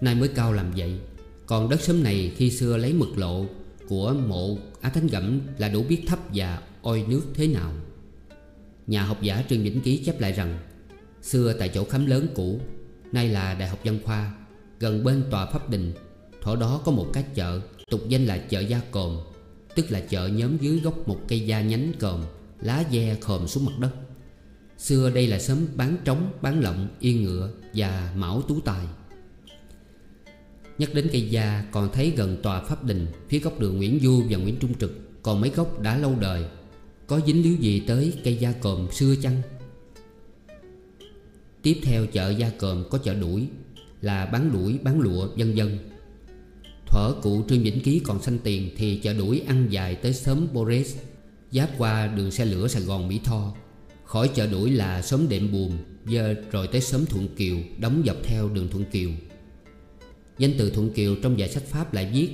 [0.00, 0.98] Nay mới cao làm vậy.
[1.46, 3.46] Còn đất sớm này khi xưa lấy mực lộ
[3.88, 7.72] Của mộ Á Thánh gẫm là đủ biết thấp và oi nước thế nào.
[8.86, 10.58] Nhà học giả Trương Vĩnh Ký chép lại rằng
[11.22, 12.60] Xưa tại chỗ khám lớn cũ
[13.12, 14.34] Nay là Đại học Văn Khoa
[14.80, 15.92] Gần bên tòa Pháp Đình.
[16.42, 19.18] Thổ đó có một cái chợ Tục danh là chợ Gia Cồm
[19.74, 22.24] Tức là chợ nhóm dưới gốc một cây da nhánh còm
[22.60, 23.90] Lá ve khòm xuống mặt đất.
[24.78, 28.86] Xưa đây là xóm bán trống, bán lộng, yên ngựa và mão tú tài.
[30.78, 34.22] Nhắc đến cây da còn thấy gần tòa pháp đình Phía góc đường Nguyễn Du
[34.30, 36.44] và Nguyễn Trung Trực Còn mấy gốc đã lâu đời.
[37.06, 39.42] Có dính líu gì tới cây da còm xưa chăng?
[41.62, 43.46] Tiếp theo chợ Gia Còm có chợ đuổi
[44.00, 45.78] Là bán đuổi, bán lụa, vân vân.
[46.86, 50.48] Thuở cụ Trương Vĩnh Ký còn xanh tiền Thì chợ đuổi ăn dài tới sớm
[50.52, 50.96] boris
[51.50, 53.54] Giáp qua đường xe lửa Sài Gòn Mỹ Tho.
[54.04, 55.72] Khỏi chợ đuổi là xóm Đệm Buồm
[56.06, 59.10] giờ rồi tới xóm Thuận Kiều Đóng dọc theo đường Thuận Kiều.
[60.38, 62.28] Danh từ Thuận Kiều trong giải sách Pháp lại viết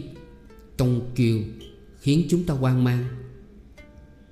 [0.76, 1.38] Tông Kiều
[2.00, 3.04] Khiến chúng ta hoang mang.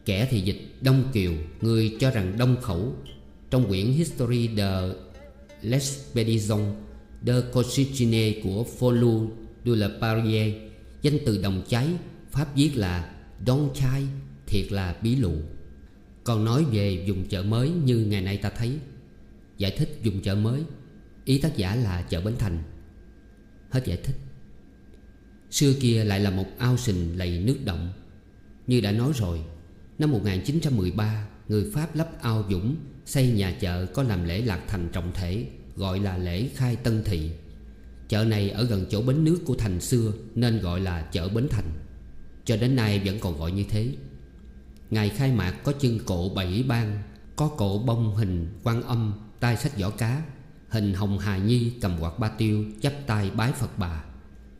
[0.04, 2.94] Kẻ thì dịch Đông Kiều Người cho rằng Đông Khẩu
[3.50, 4.94] trong quyển History de
[5.62, 6.74] l'Expedition
[7.26, 9.28] de Cochicine của Folu
[9.64, 10.54] de la Parie
[11.02, 11.88] Danh từ đồng cháy,
[12.30, 13.14] Pháp viết là
[13.46, 14.02] Don chai
[14.46, 15.32] Thiệt là bí lụ
[16.24, 18.78] Còn nói về dùng chợ mới như ngày nay ta thấy.
[19.58, 20.62] Giải thích dùng chợ mới,
[21.24, 22.62] Ý tác giả là chợ Bến Thành.
[23.70, 24.16] Hết giải thích.
[25.50, 27.92] Xưa kia lại là một ao sình lầy nước động.
[28.66, 29.40] Như đã nói rồi,
[29.98, 34.88] Năm 1913 Người Pháp lắp ao dũng Xây nhà chợ có làm lễ lạc thành
[34.92, 37.30] trọng thể, Gọi là lễ khai tân thị.
[38.08, 41.48] Chợ này ở gần chỗ bến nước của thành xưa, Nên gọi là chợ Bến
[41.50, 41.70] Thành.
[42.44, 43.88] Cho đến nay vẫn còn gọi như thế.
[44.90, 47.02] Ngày khai mạc có chân cổ bảy ban
[47.36, 50.22] Có cổ bông hình quan âm tay sách vỏ cá,
[50.68, 54.04] Hình hồng hài nhi, cầm quạt ba tiêu, chắp tay bái Phật bà.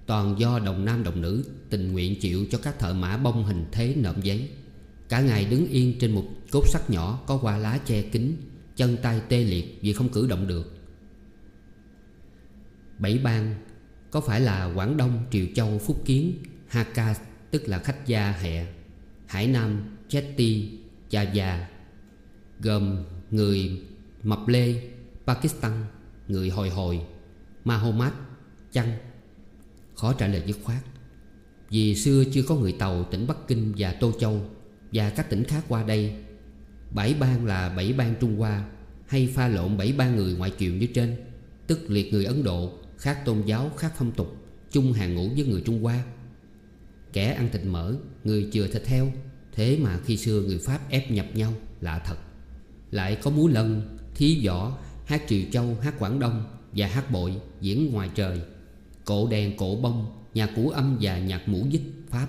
[0.07, 3.65] Toàn do đồng nam đồng nữ tình nguyện chịu cho các thợ mã bông hình
[3.73, 4.49] thế nộm giấy.
[5.09, 8.37] Cả ngày đứng yên trên một cốt sắt nhỏ Có hoa lá che kính
[8.77, 10.73] Chân tay tê liệt vì không cử động được.
[12.99, 13.55] Bảy bang
[14.11, 16.35] Có phải là Quảng Đông, Triều Châu, Phúc Kiến
[16.67, 17.15] Hakka
[17.51, 18.67] tức là khách gia hẹ
[19.27, 20.71] Hải Nam, Chetty,
[21.11, 21.69] Cha Già
[22.61, 23.83] Gồm người
[24.23, 24.83] Mập Lê,
[25.27, 25.85] Pakistan,
[26.29, 27.01] người Hồi Hồi,
[27.65, 28.13] Mahomat,
[28.73, 28.99] Chăng?
[29.95, 30.83] Khó trả lời dứt khoát.
[31.71, 34.51] Vì xưa chưa có người Tàu tỉnh Bắc Kinh và Tô Châu
[34.97, 36.13] và các tỉnh khác qua đây
[36.91, 38.65] Bảy bang là bảy bang Trung Hoa
[39.07, 41.17] Hay pha lộn bảy bang người ngoại kiều như trên
[41.67, 44.37] Tức liệt người Ấn Độ Khác tôn giáo, khác phong tục
[44.71, 46.05] Chung hàng ngũ với người Trung Hoa.
[47.13, 49.13] Kẻ ăn thịt mỡ, người chừa thịt heo
[49.53, 52.17] Thế mà khi xưa người Pháp ép nhập nhau Lạ thật.
[52.91, 57.37] Lại có múa lân, thí võ Hát triều châu, hát Quảng Đông Và hát bội
[57.61, 58.41] diễn ngoài trời
[59.05, 62.29] Cổ đèn, cổ bông Nhạc cũ âm và nhạc mũ dích Pháp.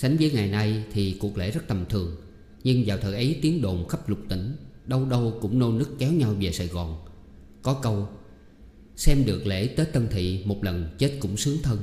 [0.00, 2.16] Sánh với ngày nay thì cuộc lễ rất tầm thường
[2.64, 4.56] Nhưng vào thời ấy tiếng đồn khắp lục tỉnh
[4.86, 7.04] Đâu đâu cũng nô nức kéo nhau về Sài Gòn.
[7.62, 8.08] Có câu
[8.96, 11.78] Xem được lễ Tết Tân Thị một lần chết cũng sướng thân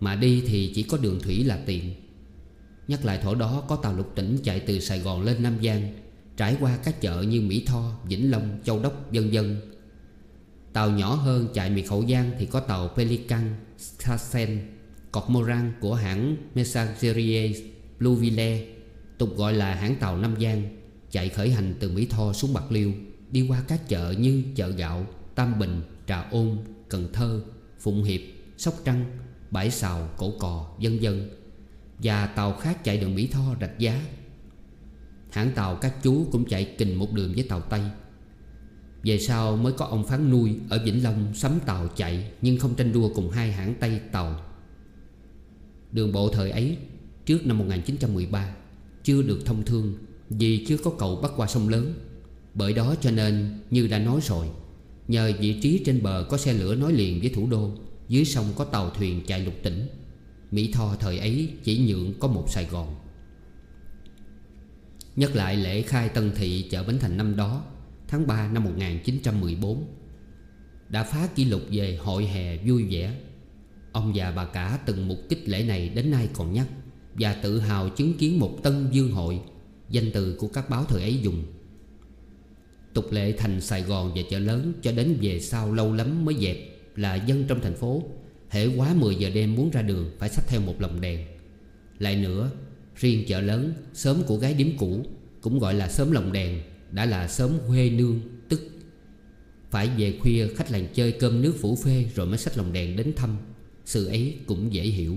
[0.00, 1.94] Mà đi thì chỉ có đường thủy là tiện.
[2.88, 5.94] Nhắc lại thổ đó có tàu lục tỉnh chạy từ Sài Gòn lên Nam Giang
[6.36, 9.60] Trải qua các chợ như Mỹ Tho, Vĩnh Long, Châu Đốc, vân vân.
[10.72, 13.54] Tàu nhỏ hơn chạy miệt Hậu Giang thì có tàu Pelican,
[15.16, 17.52] Starsen Cọt Moran của hãng Messagerie
[17.98, 18.66] Blueville
[19.18, 20.62] Tục gọi là hãng tàu Nam Giang
[21.10, 22.92] Chạy khởi hành từ Mỹ Tho xuống Bạc Liêu
[23.30, 27.40] Đi qua các chợ như chợ gạo, Tam Bình, Trà Ôn, Cần Thơ,
[27.80, 28.20] Phụng Hiệp,
[28.56, 29.04] Sóc Trăng,
[29.50, 31.30] Bãi Xào, Cổ Cò, vân vân.
[31.98, 34.02] Và tàu khác chạy đường Mỹ Tho, Rạch Giá.
[35.30, 37.80] Hãng tàu các chú cũng chạy kình một đường với tàu Tây.
[39.02, 42.74] Về sau mới có ông Phán Nuôi ở Vĩnh Long sắm tàu chạy Nhưng không
[42.74, 44.45] tranh đua cùng hai hãng Tây tàu.
[45.96, 46.76] Đường bộ thời ấy,
[47.26, 48.54] Trước năm 1913
[49.04, 49.94] Chưa được thông thương
[50.30, 51.94] Vì chưa có cầu bắc qua sông lớn.
[52.54, 54.46] Bởi đó cho nên như đã nói rồi,
[55.08, 57.70] Nhờ vị trí trên bờ có xe lửa nối liền với thủ đô,
[58.08, 59.86] Dưới sông có tàu thuyền chạy lục tỉnh.
[60.50, 62.94] Mỹ Tho thời ấy chỉ nhượng có một Sài Gòn.
[65.16, 67.64] Nhắc lại lễ khai Tân Thị chợ Bến Thành năm đó,
[68.08, 69.84] Tháng 3 năm 1914
[70.88, 73.14] Đã phá kỷ lục về hội hè vui vẻ.
[73.96, 76.66] Ông già bà cả từng mục kích lễ này đến nay còn nhắc
[77.14, 79.40] Và tự hào chứng kiến một tân dương hội,
[79.90, 81.44] Danh từ của các báo thời ấy dùng.
[82.94, 86.34] Tục lệ thành Sài Gòn và chợ lớn Cho đến về sau lâu lắm mới
[86.40, 86.56] dẹp
[86.96, 88.02] Là dân trong thành phố,
[88.48, 91.26] Hễ quá 10 giờ đêm muốn ra đường Phải xách theo một lồng đèn.
[91.98, 92.50] Lại nữa,
[92.96, 95.06] Riêng chợ lớn Sớm của gái điếm cũ,
[95.40, 98.60] Cũng gọi là sớm lồng đèn, Đã là sớm huê nương, Tức.
[99.70, 102.96] Phải về khuya khách làng chơi cơm nước phủ phê Rồi mới xách lồng đèn
[102.96, 103.36] đến thăm
[103.86, 105.16] sự ấy cũng dễ hiểu.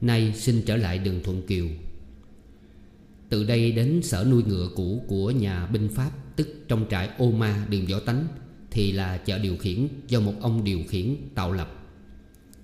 [0.00, 1.66] Nay xin trở lại đường Thuận Kiều.
[3.28, 7.30] Từ đây đến sở nuôi ngựa cũ của nhà binh Pháp, Tức trong trại ô
[7.30, 8.26] ma đường võ tánh,
[8.70, 11.72] Thì là chợ điều khiển do một ông điều khiển tạo lập.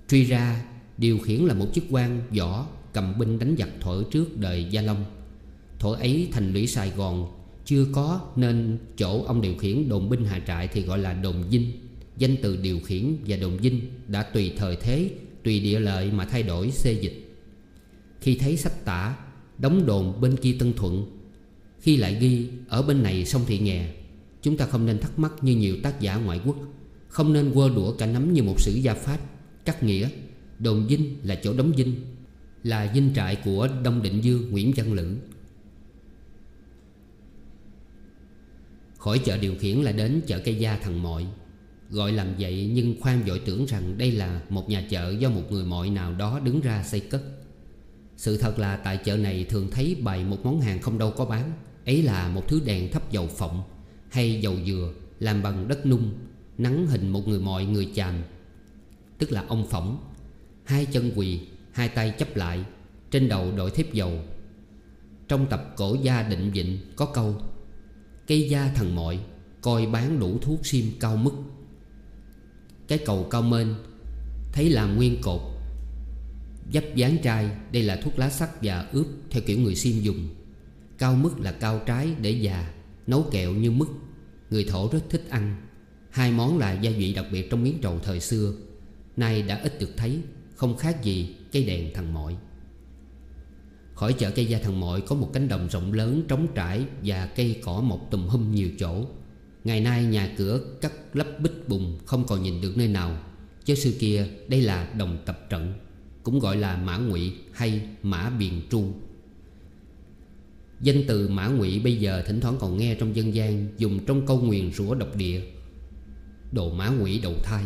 [0.08, 0.64] Truy ra,
[0.98, 4.82] Điều khiển là một chức quan võ Cầm binh đánh giặc thuở trước đời Gia
[4.82, 5.04] Long.
[5.78, 7.32] Thuở ấy thành lũy Sài Gòn,
[7.64, 11.44] Chưa có nên chỗ ông điều khiển đồn binh hạ trại Thì gọi là đồn
[11.50, 11.87] dinh.
[12.18, 15.10] Danh từ điều khiển và đồng dinh Đã tùy thời thế,
[15.42, 17.36] Tùy địa lợi mà thay đổi xê dịch.
[18.20, 19.16] Khi thấy sách tả,
[19.58, 21.06] Đóng đồn bên kia Tân Thuận.
[21.80, 23.94] Khi lại ghi, ở bên này sông Thị Nghè.
[24.42, 26.56] Chúng ta không nên thắc mắc như nhiều tác giả ngoại quốc.
[27.08, 29.18] Không nên quơ đũa cả nắm như một sử gia pháp.
[29.64, 30.08] Cắt nghĩa,
[30.58, 31.94] Đồn dinh là chỗ đóng dinh
[32.62, 35.16] Là dinh trại của Đông Định Dương Nguyễn Văn Lữ.
[38.96, 41.26] Khỏi chợ điều khiển là đến chợ cây gia thằng mọi.
[41.90, 45.42] Gọi làm vậy nhưng khoan vội tưởng rằng đây là một nhà chợ do một
[45.50, 47.22] người mọi nào đó đứng ra xây cất.
[48.16, 51.24] Sự thật là tại chợ này thường thấy bày một món hàng không đâu có
[51.24, 51.52] bán.
[51.86, 53.62] Ấy là một thứ đèn thắp dầu phộng
[54.10, 56.10] hay dầu dừa làm bằng đất nung,
[56.58, 58.14] Nắng hình một người mọi người chàm.
[59.18, 59.98] Tức là ông phỏng.
[60.64, 61.40] Hai chân quỳ,
[61.72, 62.64] Hai tay chấp lại,
[63.10, 64.12] Trên đầu đội thép dầu.
[65.28, 67.36] Trong tập cổ gia định vịnh có câu,
[68.26, 69.18] Cây gia thằng mọi,
[69.60, 71.32] Coi bán đủ thuốc sim cao mức.
[72.88, 73.74] Cái cầu cao mên
[74.52, 75.40] Thấy làm nguyên cột.
[76.72, 80.28] Dấp dán trai, Đây là thuốc lá sắt và ướp Theo kiểu người sim dùng.
[80.98, 82.74] Cao mức là cao trái để già,
[83.06, 83.88] Nấu kẹo như mứt.
[84.50, 85.56] Người thổ rất thích ăn.
[86.10, 88.52] Hai món là gia vị đặc biệt trong miếng trầu thời xưa.
[89.16, 90.20] Nay đã ít được thấy,
[90.56, 92.36] Không khác gì cây đèn thằng mọi
[93.94, 97.26] Khỏi chợ cây gia thằng mọi Có một cánh đồng rộng lớn trống trải Và
[97.26, 99.06] cây cỏ mọc tùm hum nhiều chỗ.
[99.68, 103.18] Ngày nay nhà cửa cắt lấp bích bùng Không còn nhìn được nơi nào.
[103.64, 105.74] Chứ xưa kia, đây là đồng tập trận,
[106.22, 108.84] Cũng gọi là mã ngụy hay mã biền tru.
[110.80, 114.26] Danh từ mã ngụy bây giờ thỉnh thoảng còn nghe trong dân gian, Dùng trong
[114.26, 115.42] câu nguyền rủa độc địa.
[116.52, 117.64] Đồ mã ngụy đầu thai,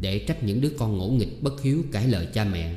[0.00, 2.76] Để trách những đứa con ngỗ nghịch bất hiếu cãi lời cha mẹ.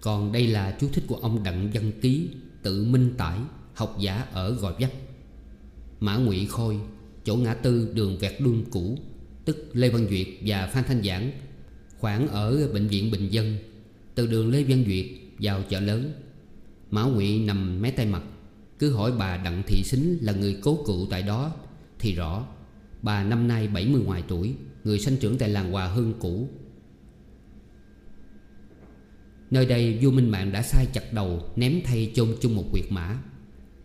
[0.00, 2.28] Còn đây là chú thích của ông Đặng Văn Ký,
[2.62, 3.38] Tự minh tải,
[3.74, 4.90] Học giả ở Gò Vấp.
[6.00, 6.78] Mã ngụy Khôi
[7.26, 8.98] Chỗ ngã tư đường Vẹt đun cũ,
[9.44, 11.30] Tức Lê Văn Duyệt và Phan Thanh Giảng,
[11.98, 13.56] Khoảng ở bệnh viện Bình Dân,
[14.14, 15.06] Từ đường Lê Văn Duyệt
[15.38, 16.12] vào chợ lớn.
[16.90, 18.22] Mã Ngụy nằm mé tay mặt,
[18.78, 21.52] cứ hỏi bà Đặng Thị Xính là người cố cụ tại đó,
[21.98, 22.46] Thì rõ,
[23.02, 26.48] Bà năm nay 70 ngoài tuổi, Người sanh trưởng tại làng Hòa Hưng cũ.
[29.50, 32.84] Nơi đây vua Minh Mạng đã sai chặt đầu Ném thay chôn chung một quyệt
[32.90, 33.18] mã.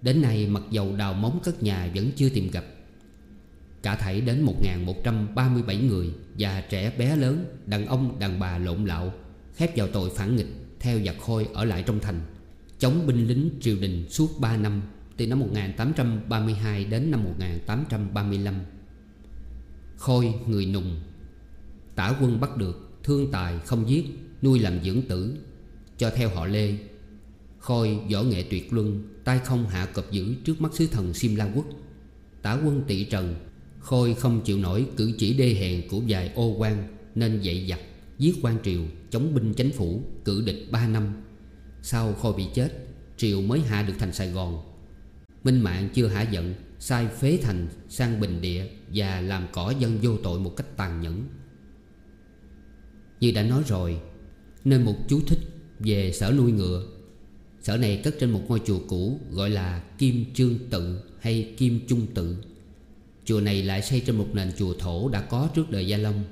[0.02, 2.66] Đến nay mặc dầu đào móng cất nhà Vẫn chưa tìm gặp
[3.82, 9.14] Cả thảy đến 1.137 người và trẻ bé lớn, Đàn ông, đàn bà lộn lạo,
[9.56, 10.48] Khép vào tội phản nghịch,
[10.80, 12.22] Theo giặc khôi ở lại trong thành.
[12.80, 14.82] Chống binh lính triều đình suốt 3 năm,
[15.18, 18.56] Từ năm 1832 đến năm 1835
[19.98, 21.00] Khôi, người nùng.
[21.96, 24.06] Tả quân bắt được, Thương tài không giết,
[24.42, 25.38] Nuôi làm dưỡng tử,
[25.98, 26.78] Cho theo họ Lê.
[27.60, 31.36] Khôi, võ nghệ tuyệt luân, tay không hạ cọp giữ trước mắt sứ thần Sim
[31.36, 31.66] La Quốc.
[32.42, 33.36] Tả quân tị trần
[33.82, 37.80] Khôi không chịu nổi cử chỉ đê hèn của vài ô quan, Nên dậy giặc
[38.18, 41.24] Giết quan triều, Chống binh chánh phủ, Cử địch 3 năm.
[41.82, 44.64] Sau Khôi bị chết, Triều mới hạ được thành Sài Gòn.
[45.44, 50.00] Minh Mạng chưa hạ giận, Sai phế thành sang bình địa Và làm cỏ dân
[50.02, 51.24] vô tội một cách tàn nhẫn.
[53.20, 54.02] Như đã nói rồi
[54.64, 55.40] Nên một chú thích
[55.80, 56.88] về sở nuôi ngựa.
[57.62, 61.80] Sở này cất trên một ngôi chùa cũ Gọi là Kim Trương Tự hay Kim
[61.88, 62.38] Trung Tự.
[63.26, 66.24] Chùa này lại xây trên một nền chùa thổ đã có trước đời Gia Long.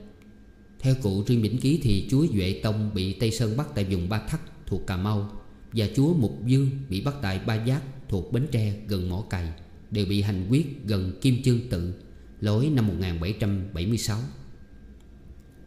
[0.80, 4.10] Theo cụ Trương Vĩnh Ký thì chúa Duệ Tông bị Tây Sơn bắt tại vùng
[4.10, 5.32] Ba Thắc thuộc Cà Mau
[5.73, 9.52] Và chúa Mục Dương bị bắt tại Ba Giác thuộc Bến Tre gần Mỏ Cày
[9.91, 11.93] Đều bị hành quyết gần Kim Chương Tự,
[12.41, 14.19] Lối năm 1776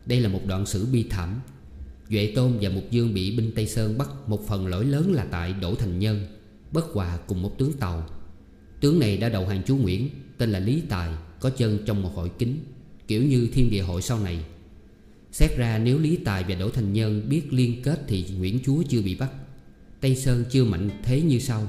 [0.06, 1.40] Đây là một đoạn sử bi thảm.
[2.10, 5.24] Duệ Tôn và Mục Dương bị binh Tây Sơn bắt Một phần lỗi lớn là
[5.30, 6.26] tại Đỗ Thành Nhân,
[6.72, 8.08] Bất hòa cùng một tướng tàu.
[8.80, 10.08] Tướng này đã đầu hàng chúa Nguyễn
[10.42, 12.58] Tên là Lý Tài, Có chân trong một hội kính,
[13.08, 14.44] Kiểu như thiên địa hội sau này.
[15.32, 18.82] Xét ra nếu Lý Tài và Đỗ Thành Nhân biết liên kết Thì Nguyễn Chúa
[18.88, 19.30] chưa bị bắt.
[20.00, 21.68] Tây Sơn chưa mạnh thế như sau.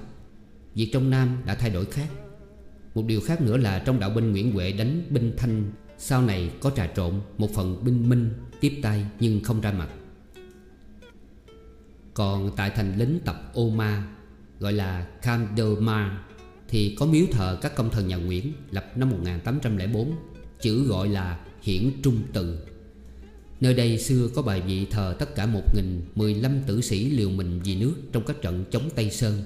[0.75, 2.07] Việc trong Nam đã thay đổi khác.
[2.95, 6.51] Một điều khác nữa là trong đạo binh Nguyễn Huệ đánh binh Thanh, Sau này
[6.59, 9.89] có trà trộn, Một phần binh Minh tiếp tay nhưng không ra mặt.
[12.13, 14.07] Còn tại thành lính tập Oma
[14.59, 15.57] Gọi là Camp
[16.73, 20.11] thì có miếu thờ các công thần nhà Nguyễn Lập năm 1804
[20.61, 22.57] Chữ gọi là Hiển Trung Từ.
[23.61, 25.47] Nơi đây xưa có bài vị thờ tất cả
[26.15, 29.41] 1.015 tử sĩ liều mình vì nước Trong các trận chống Tây Sơn.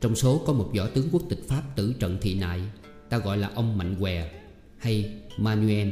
[0.00, 2.60] Trong số có một võ tướng quốc tịch Pháp tử trận thị nại,
[3.08, 4.30] Ta gọi là ông Mạnh Què
[4.78, 5.88] hay Manuel.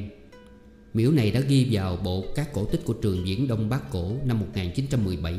[0.95, 4.17] Miếu này đã ghi vào bộ các cổ tích của trường Viễn Đông Bắc Cổ
[4.25, 5.35] năm 1917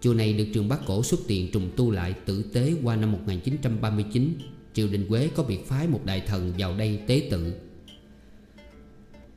[0.00, 3.12] Chùa này được trường Bắc Cổ xuất tiền trùng tu lại tử tế qua năm
[3.12, 4.38] 1939
[4.76, 7.54] Triều đình Quế có biệt phái một đại thần vào đây tế tự.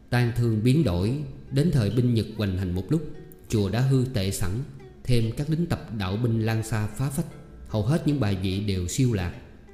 [0.09, 1.13] Tan thương biến đổi,
[1.51, 3.01] Đến thời binh Nhật hoành hành một lúc,
[3.49, 4.51] Chùa đã hư tệ sẵn,
[5.03, 7.25] Thêm các lính tập đạo binh lan xa phá phách.
[7.67, 9.33] Hầu hết những bài vị đều siêu lạc,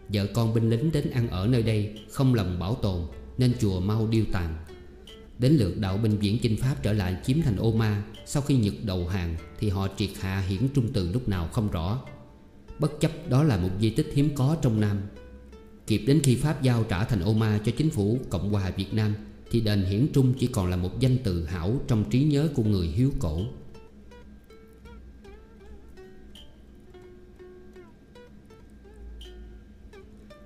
[0.10, 3.02] Vợ con binh lính đến ăn ở nơi đây Không lòng bảo tồn,
[3.38, 4.58] Nên chùa mau điêu tàn.
[5.40, 8.58] Đến lượt đạo binh viễn chinh Pháp trở lại chiếm thành ô ma, Sau khi
[8.58, 12.02] Nhật đầu hàng Thì họ triệt hạ hiển trung từ lúc nào không rõ.
[12.80, 15.02] Bất chấp đó là một di tích hiếm có trong Nam.
[15.88, 18.94] Kịp đến khi Pháp giao trả thành ô ma cho chính phủ Cộng hòa Việt
[18.94, 19.16] Nam,
[19.52, 22.64] Thì đền hiển trung chỉ còn là một danh từ hảo Trong trí nhớ của
[22.64, 23.42] người hiếu cổ.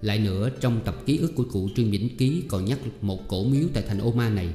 [0.02, 3.44] Lại nữa, trong tập ký ức của cụ Trương Vĩnh Ký Còn nhắc một cổ
[3.44, 4.54] miếu tại thành ô ma này,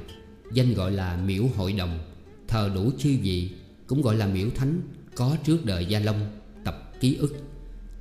[0.53, 1.99] Danh gọi là miễu hội đồng,
[2.47, 3.49] Thờ đủ chư vị,
[3.87, 4.81] Cũng gọi là miễu thánh,
[5.15, 6.31] Có trước đời Gia Long,
[6.63, 7.54] Tập ký ức.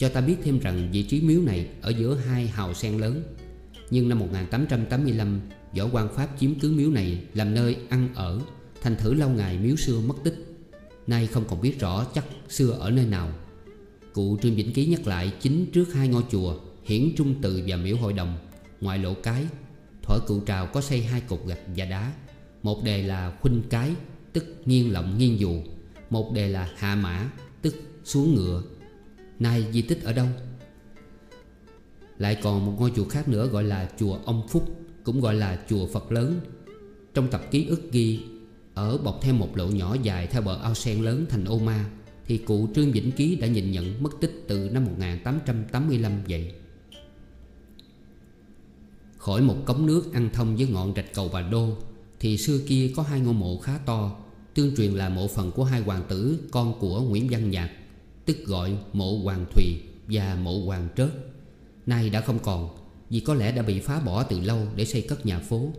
[0.05, 3.23] Cho ta biết thêm rằng vị trí miếu này Ở giữa hai hào sen lớn.
[3.91, 5.41] Nhưng năm 1885
[5.79, 8.41] Võ quan Pháp chiếm cứ miếu này Làm nơi ăn ở,
[8.83, 10.35] Thành thử lâu ngày miếu xưa mất tích.
[11.07, 13.33] Nay không còn biết rõ chắc xưa ở nơi nào.
[14.13, 17.77] Cụ Trương Vĩnh Ký nhắc lại Chính trước hai ngôi chùa Hiển Trung Từ và
[17.77, 18.39] miễu hội đồng
[18.81, 19.45] Ngoài lộ cái
[20.03, 22.13] Thuở cụ trào có xây hai cột gạch và đá.
[22.63, 23.95] Một đề là khuynh cái,
[24.33, 25.63] Tức nghiêng lộng nghiêng dù.
[26.11, 27.31] Một đề là hạ mã,
[27.63, 27.75] Tức
[28.05, 28.63] xuống ngựa.
[29.39, 30.27] Nay di tích ở đâu?
[32.19, 34.69] Lại còn một ngôi chùa khác nữa gọi là chùa ông Phúc,
[35.05, 36.41] Cũng gọi là chùa Phật lớn.
[37.15, 38.21] Trong tập ký ức ghi,
[38.75, 41.91] Ở bọc thêm một lộ nhỏ dài theo bờ ao sen lớn thành ô ma,
[42.27, 46.55] Thì cụ Trương Vĩnh Ký đã nhìn nhận mất tích từ năm 1885 vậy.
[49.17, 51.77] Khỏi một cống nước ăn thông với ngọn rạch cầu Bà Đô,
[52.21, 54.17] thì xưa kia có hai ngôi mộ khá to,
[54.55, 57.71] Tương truyền là mộ phần của hai hoàng tử, Con của Nguyễn Văn Nhạc.
[58.25, 59.65] Tức gọi mộ Hoàng Thùy
[60.09, 61.11] Và mộ Hoàng Trớt.
[61.87, 62.77] Nay đã không còn,
[63.11, 65.73] Vì có lẽ đã bị phá bỏ từ lâu để xây cất nhà phố.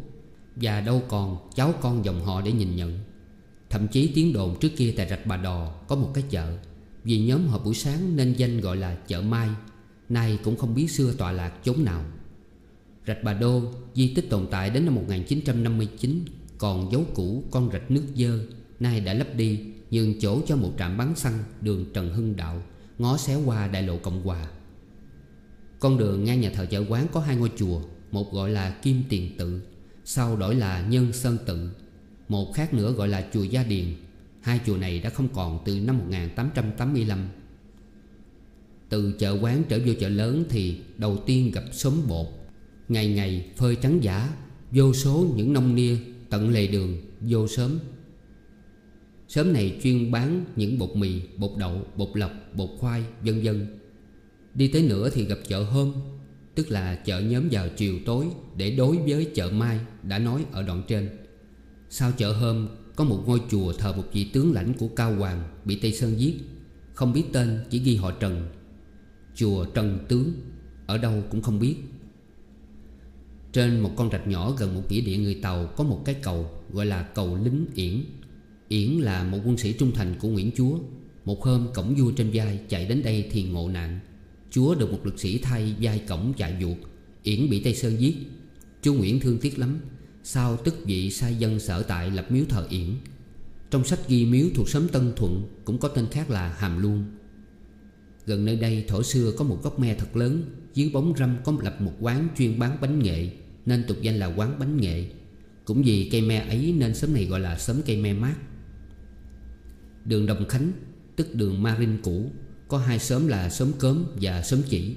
[0.55, 2.99] Và đâu còn cháu con dòng họ để nhìn nhận.
[3.69, 6.57] Thậm chí tiếng đồn trước kia tại Rạch Bà Đò Có một cái chợ.
[7.03, 9.49] Vì nhóm họp buổi sáng nên danh gọi là chợ Mai.
[10.09, 12.05] Nay cũng không biết xưa tọa lạc chốn nào.
[13.07, 13.61] Rạch Bà Đô
[13.93, 16.25] Di tích tồn tại đến năm 1959
[16.57, 18.39] Còn dấu cũ con rạch nước dơ,
[18.79, 19.59] Nay đã lấp đi.
[19.91, 22.61] Nhường chỗ cho một trạm bắn xăng Đường Trần Hưng Đạo,
[22.97, 24.47] Ngó xéo qua đại lộ Cộng Hòa.
[25.79, 27.81] Con đường ngang nhà thờ chợ quán có hai ngôi chùa,
[28.11, 29.61] Một gọi là Kim Tiền Tự,
[30.05, 31.69] Sau đổi là Nhân Sơn Tự,
[32.29, 33.85] Một khác nữa gọi là Chùa Gia Điền.
[34.41, 37.27] Hai chùa này đã không còn từ năm 1885
[38.89, 42.27] Từ chợ quán trở vô chợ lớn thì đầu tiên gặp xóm bột.
[42.89, 44.33] Ngày ngày phơi trắng giả,
[44.71, 45.97] Vô số những nông nia
[46.29, 47.79] tận lề đường, vô sớm.
[49.27, 53.67] Sớm này chuyên bán những bột mì, bột đậu, bột lọc, bột khoai vân vân.
[54.53, 55.93] Đi tới nữa thì gặp chợ hôm
[56.55, 58.25] Tức là chợ nhóm vào chiều tối
[58.57, 61.09] Để đối với chợ mai đã nói ở đoạn trên.
[61.89, 65.43] Sau chợ hôm có một ngôi chùa thờ một vị tướng lãnh của Cao Hoàng
[65.65, 66.35] Bị Tây Sơn giết.
[66.93, 68.47] Không biết tên chỉ ghi họ Trần.
[69.35, 70.33] Chùa Trần Tướng
[70.85, 71.75] Ở đâu cũng không biết.
[73.53, 76.49] Trên một con rạch nhỏ gần một nghĩa địa người Tàu Có một cái cầu
[76.73, 78.03] gọi là cầu lính Yển.
[78.69, 80.79] Yển là một quân sĩ trung thành của Nguyễn Chúa.
[81.25, 83.99] Một hôm, cổng vua trên vai chạy đến đây thì ngộ nạn.
[84.51, 86.77] Chúa được một lực sĩ thay vai cổng chạy ruột.
[87.23, 88.15] Yển bị Tây Sơn giết.
[88.81, 89.79] Chúa Nguyễn thương tiếc lắm.
[90.23, 92.87] Sau tức vị sai dân sở tại lập miếu thờ Yển
[93.71, 97.05] Trong sách ghi miếu thuộc xóm Tân Thuận, Cũng có tên khác là Hàm Luông.
[98.25, 100.43] Gần nơi đây, thổ xưa có một gốc me thật lớn.
[100.73, 103.29] Dưới bóng râm có lập một quán chuyên bán bánh nghệ,
[103.65, 105.05] nên tục danh là quán bánh nghệ.
[105.65, 108.35] Cũng vì cây me ấy nên xóm này gọi là xóm cây me mát.
[110.05, 110.71] Đường Đồng Khánh,
[111.15, 112.31] Tức đường Marin cũ,
[112.67, 114.95] Có hai xóm là xóm cớm và xóm chỉ.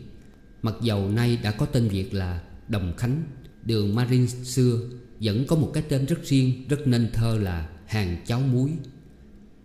[0.63, 3.23] Mặc dầu nay đã có tên Việt là Đồng Khánh,
[3.65, 4.81] Đường Marin xưa
[5.21, 8.71] Vẫn có một cái tên rất riêng, Rất nên thơ là hàng cháo muối.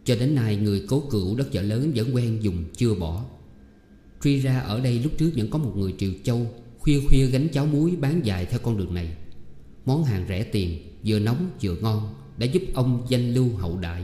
[0.06, 3.26] Cho đến nay, người cố cựu đất chợ lớn vẫn quen dùng chưa bỏ.
[4.24, 6.48] Truy ra ở đây lúc trước vẫn có một người Triều Châu
[6.80, 9.18] Khuya khuya gánh cháo muối bán dài theo con đường này.
[9.86, 14.04] Món hàng rẻ tiền, Vừa nóng vừa ngon, Đã giúp ông danh lưu hậu đại.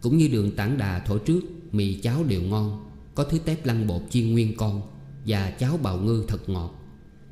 [0.00, 1.40] Cũng như đường tảng đà thổi trước,
[1.72, 4.82] Mì cháo đều ngon, Có thứ tép lăn bột chiên nguyên con
[5.26, 6.74] Và cháo bào ngư thật ngọt.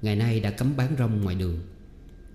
[0.03, 1.59] Ngày nay đã cấm bán rong ngoài đường.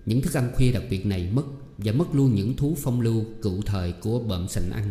[0.06, 1.44] Những thức ăn khuya đặc biệt này mất
[1.78, 4.90] Và mất luôn những thú phong lưu cựu thời của bợm sành ăn.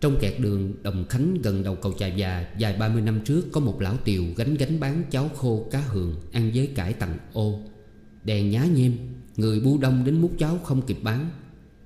[0.00, 3.60] Trong kẹt đường Đồng Khánh gần đầu cầu chài Già, Dài 30 năm trước, có
[3.60, 7.60] một lão tiều gánh gánh bán cháo khô cá hường Ăn với cải tặng ô.
[8.24, 8.96] Đèn nhá nhem,
[9.36, 11.30] Người bu đông đến múc cháo không kịp bán,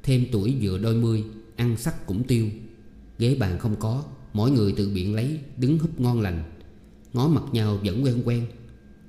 [0.02, 1.24] Thêm tuổi vừa đôi mươi
[1.60, 2.48] Ăn sắc cũng tiêu.
[3.18, 6.44] Ghế bàn không có, Mỗi người tự biện lấy, Đứng húp ngon lành.
[7.12, 8.46] Ngó mặt nhau vẫn quen quen.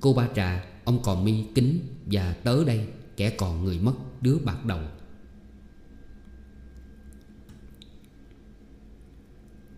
[0.00, 2.86] Cô ba trà, Ông còn mi kính Và tớ đây,
[3.16, 4.80] Kẻ còn người mất, Đứa bạc đầu.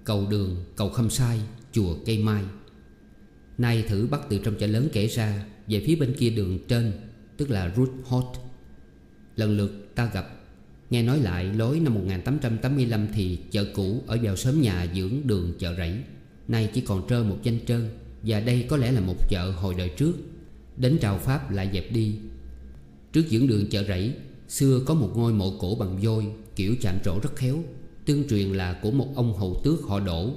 [0.04, 1.40] Cầu đường, Cầu khâm sai,
[1.72, 2.44] Chùa cây mai.
[3.58, 6.92] Nay thử bắt từ trong chợ lớn kể ra, Về phía bên kia đường trên,
[7.36, 8.24] Tức là Root Hot.
[9.36, 10.43] Lần lượt ta gặp
[10.94, 15.52] Nghe nói lại lối năm 1885 Thì chợ cũ ở vào sớm nhà dưỡng đường
[15.58, 15.92] chợ rẫy.
[16.48, 17.88] Nay chỉ còn trơ một danh trơn
[18.22, 20.12] Và đây có lẽ là một chợ hồi đời trước.
[20.76, 22.16] Đến trào Pháp lại dẹp đi.
[23.12, 24.14] Trước dưỡng đường chợ rẫy
[24.48, 26.26] Xưa có một ngôi mộ cổ bằng vôi
[26.56, 27.58] Kiểu chạm trổ rất khéo
[28.06, 30.30] Tương truyền là của một ông hầu tước họ đổ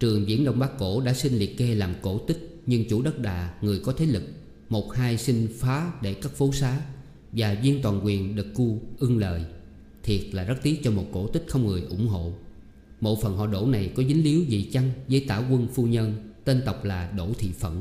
[0.00, 3.18] Trường Viễn Đông Bắc Cổ đã xin liệt kê làm cổ tích Nhưng chủ đất
[3.18, 4.22] đà, người có thế lực
[4.68, 6.80] Một hai xin phá để cất phố xá.
[7.32, 9.44] Và viên toàn quyền đực cu ưng lời.
[10.02, 12.32] Thiệt là rất tiếc cho một cổ tích không người ủng hộ.
[13.00, 16.14] Mộ phần họ đổ này có dính líu gì chăng Với tả quân phu nhân,
[16.44, 17.72] Tên tộc là Đỗ Thị Phẫn.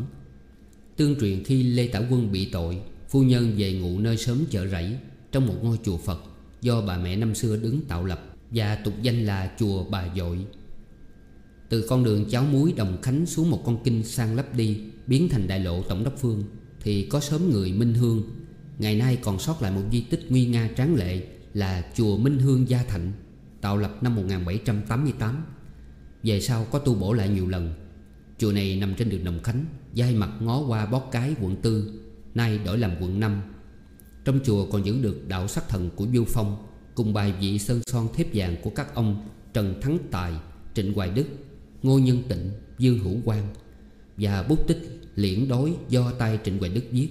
[0.95, 2.79] Tương truyền khi Lê Tả Quân bị tội,
[3.09, 4.97] Phu nhân về ngụ nơi sớm chợ rẫy
[5.31, 6.19] Trong một ngôi chùa Phật
[6.61, 10.37] Do bà mẹ năm xưa đứng tạo lập Và tục danh là chùa Bà Dội.
[11.69, 15.29] Từ con đường cháo muối Đồng Khánh xuống một con kinh sang lấp đi Biến
[15.29, 16.43] thành đại lộ Tổng đốc Phương,
[16.79, 18.23] Thì có sớm người Minh Hương
[18.79, 22.39] Ngày nay còn sót lại một di tích nguy nga tráng lệ Là chùa Minh
[22.39, 23.11] Hương Gia Thạnh
[23.61, 25.45] Tạo lập năm 1788
[26.23, 27.73] Về sau có tu bổ lại nhiều lần.
[28.37, 29.65] Chùa này nằm trên đường Đồng Khánh
[29.95, 31.97] Dai mặt ngó qua bót cái quận 4
[32.35, 33.41] Nay đổi làm quận 5
[34.25, 37.81] Trong chùa còn giữ được đạo sắc thần của Du Phong Cùng bài vị sơn
[37.87, 40.33] son thép vàng của các ông Trần Thắng Tài,
[40.73, 41.25] Trịnh Hoài Đức
[41.83, 43.47] Ngô Nhân Tịnh, Dương Hữu Quang
[44.17, 47.09] Và bút tích liễn đối do tay Trịnh Hoài Đức viết.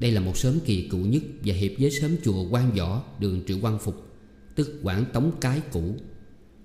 [0.00, 3.40] Đây là một sớm kỳ cựu nhất Và hiệp với sớm chùa quan Võ, đường
[3.46, 4.06] Triệu Quang Phục,
[4.54, 5.94] Tức Quảng Tống Cái cũ,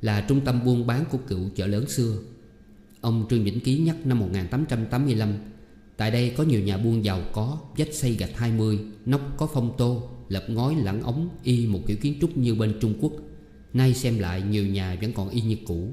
[0.01, 2.17] Là trung tâm buôn bán của cựu chợ lớn xưa.
[3.01, 5.33] Ông Trương Vĩnh Ký nhắc năm 1885
[5.97, 9.75] Tại đây có nhiều nhà buôn giàu có, Vách xây gạch 20 Nóc có phong
[9.77, 13.13] tô, Lập ngói lẳng ống Y một kiểu kiến trúc như bên Trung Quốc.
[13.73, 15.89] Nay xem lại, nhiều nhà vẫn còn y như cũ.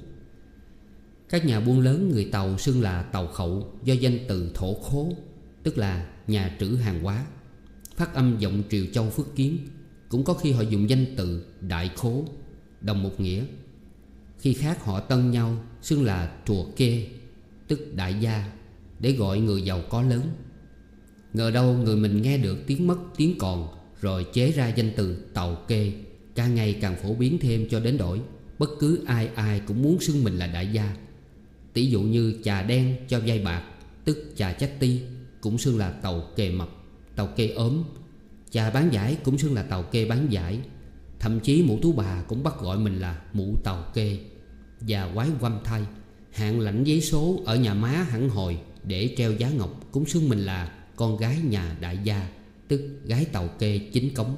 [1.28, 5.12] Các nhà buôn lớn người Tàu xưng là Tàu Khẩu Do danh từ thổ khố,
[5.62, 7.25] Tức là nhà trữ hàng hóa.
[7.97, 9.59] Phát âm giọng Triều Châu Phước Kiến,
[10.09, 12.25] Cũng có khi họ dùng danh từ Đại Khố,
[12.81, 13.45] Đồng một nghĩa.
[14.39, 17.07] Khi khác họ tân nhau, Xưng là chùa Kê,
[17.68, 18.53] Tức đại gia,
[19.01, 20.23] Để gọi người giàu có lớn.
[21.33, 23.68] Ngờ đâu người mình nghe được tiếng mất, tiếng còn,
[24.01, 25.93] Rồi chế ra danh từ Tàu Kê,
[26.35, 28.20] Càng ngày càng phổ biến thêm cho đến đổi.
[28.59, 30.97] Bất cứ ai ai cũng muốn xưng mình là đại gia.
[31.73, 33.62] Tỷ dụ như trà đen cho dây bạc,
[34.05, 35.01] Tức trà chách ti
[35.43, 36.68] cũng xưng là tàu kê mập,
[37.16, 37.82] Tàu kê ốm.
[38.51, 40.61] Cha bán giải cũng xưng là tàu kê bán giải.
[41.22, 44.18] Thậm chí mụ tú bà cũng bắt gọi mình là mụ tàu kê
[44.80, 45.82] Và quái quăm thay
[46.30, 50.28] Hạng lãnh giấy số ở nhà má hẳn hồi Để treo giá ngọc Cũng xưng
[50.28, 52.28] mình là con gái nhà đại gia,
[52.68, 54.36] Tức gái tàu kê chính cống.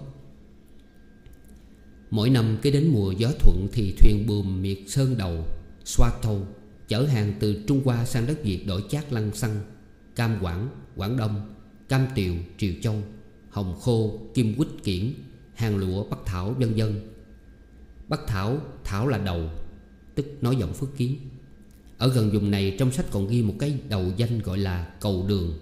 [2.10, 5.44] Mỗi năm cứ đến mùa gió thuận Thì thuyền buồm miệt sơn đầu,
[5.84, 6.46] Xoa thâu,
[6.88, 9.60] Chở hàng từ Trung Hoa sang đất Việt đổi chát lăng xăng.
[10.16, 11.54] Cam Quảng, Quảng Đông
[11.88, 13.02] Cam Tiều, Triều Châu
[13.50, 15.12] Hồng Khô, Kim Quýt Kiển
[15.54, 17.00] Hàng lụa, Bắc Thảo, vân vân.
[18.08, 19.50] Bắc Thảo, Thảo là đầu
[20.14, 21.16] Tức nói giọng phước kiến.
[21.98, 25.24] Ở gần vùng này trong sách còn ghi một cái đầu danh gọi là cầu
[25.28, 25.58] đường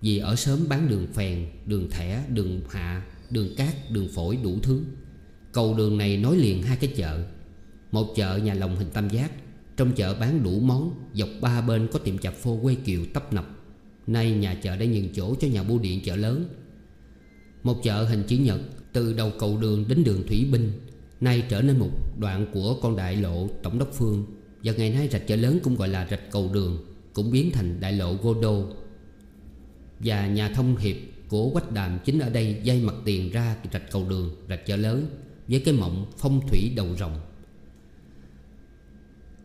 [0.00, 4.58] Vì ở sớm bán đường phèn, đường thẻ, đường hạ, đường cát, đường phổi đủ
[4.62, 4.84] thứ.
[5.52, 7.24] Cầu đường này nối liền hai cái chợ
[7.92, 9.32] Một chợ nhà lồng hình tam giác
[9.76, 13.32] trong chợ bán đủ món Dọc ba bên có tiệm chạp phô quê kiều tấp
[13.32, 13.63] nập.
[14.06, 16.44] Nay nhà chợ đã nhường chỗ cho nhà bưu điện chợ lớn.
[17.62, 18.60] Một chợ hình chữ nhật
[18.92, 20.72] Từ đầu cầu đường đến đường Thủy Binh
[21.20, 24.24] Nay trở nên một đoạn của con đại lộ Tổng đốc Phương.
[24.64, 27.80] Và ngày nay rạch chợ lớn cũng gọi là rạch cầu đường Cũng biến thành
[27.80, 28.66] đại lộ Gô Đô.
[30.00, 30.96] Và nhà thông hiệp
[31.28, 34.76] của Quách Đàm chính ở đây dây mặt tiền ra rạch cầu đường, rạch chợ
[34.76, 35.06] lớn
[35.48, 37.20] Với cái mộng phong thủy đầu rồng.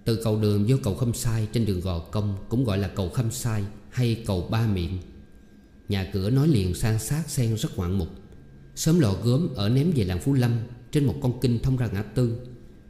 [0.06, 3.10] Từ cầu đường vô cầu Khâm Sai trên đường Gò Công Cũng gọi là cầu
[3.10, 4.98] Khâm Sai hay cầu Ba Miệng.
[5.90, 8.08] Nhà cửa nói liền san sát sen rất ngoạn mục.
[8.76, 10.52] Sớm lò gốm ở ném về làng Phú Lâm
[10.92, 12.40] Trên một con kinh thông ra ngã tư.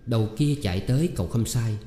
[0.06, 1.78] Đầu kia chạy tới cầu Khâm Sai.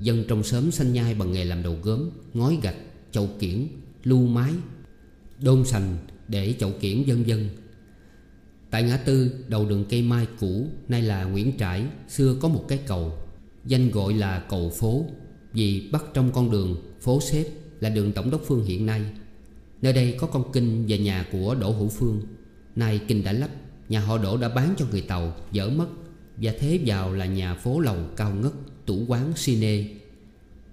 [0.00, 2.76] Dân trong sớm xanh nhai bằng nghề làm đầu gốm Ngói gạch,
[3.12, 3.66] chậu kiển,
[4.04, 4.52] lưu mái
[5.40, 5.96] Đôn sành
[6.28, 7.48] để chậu kiển dân dân.
[8.70, 12.64] Tại ngã tư đầu đường cây mai cũ Nay là Nguyễn Trãi Xưa có một
[12.68, 13.12] cái cầu.
[13.64, 15.06] Danh gọi là cầu phố
[15.52, 17.44] Vì bắt trong con đường phố xếp
[17.80, 19.02] là đường Tổng đốc Phương hiện nay.
[19.82, 22.22] Nơi đây có con kinh và nhà của Đỗ Hữu Phương.
[22.76, 23.50] Nay kinh đã lấp
[23.88, 25.86] Nhà họ Đỗ đã bán cho người Tàu, Dở mất,
[26.36, 28.52] Và thế vào là nhà phố lầu cao ngất,
[28.86, 29.84] Tủ quán cine.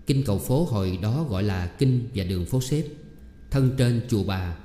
[0.08, 2.84] Kinh cầu phố hồi đó gọi là Kinh và đường phố xếp.
[3.52, 4.58] Thân trên chùa bà,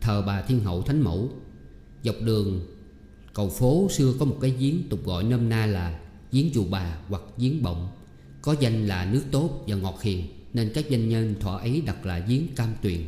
[0.00, 1.30] Thờ bà Thiên Hậu Thánh Mẫu.
[2.04, 2.66] Dọc đường
[3.34, 6.00] cầu phố xưa có một cái giếng tục gọi nôm na là
[6.32, 7.88] Giếng chùa bà hoặc giếng bọng.
[8.42, 10.26] Có danh là nước tốt và ngọt hiền.
[10.54, 13.00] Nên các danh nhân thọ ấy đặt là giếng cam tuyền.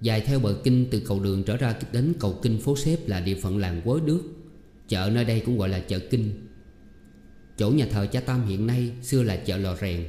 [0.00, 3.20] Dài theo bờ kinh từ cầu đường trở ra đến cầu kinh phố xếp là
[3.20, 4.22] địa phận làng Quế Đước
[4.90, 6.46] Chợ nơi đây cũng gọi là chợ kinh.
[7.56, 10.06] Chỗ nhà thờ cha Tam hiện nay xưa là chợ lò rèn.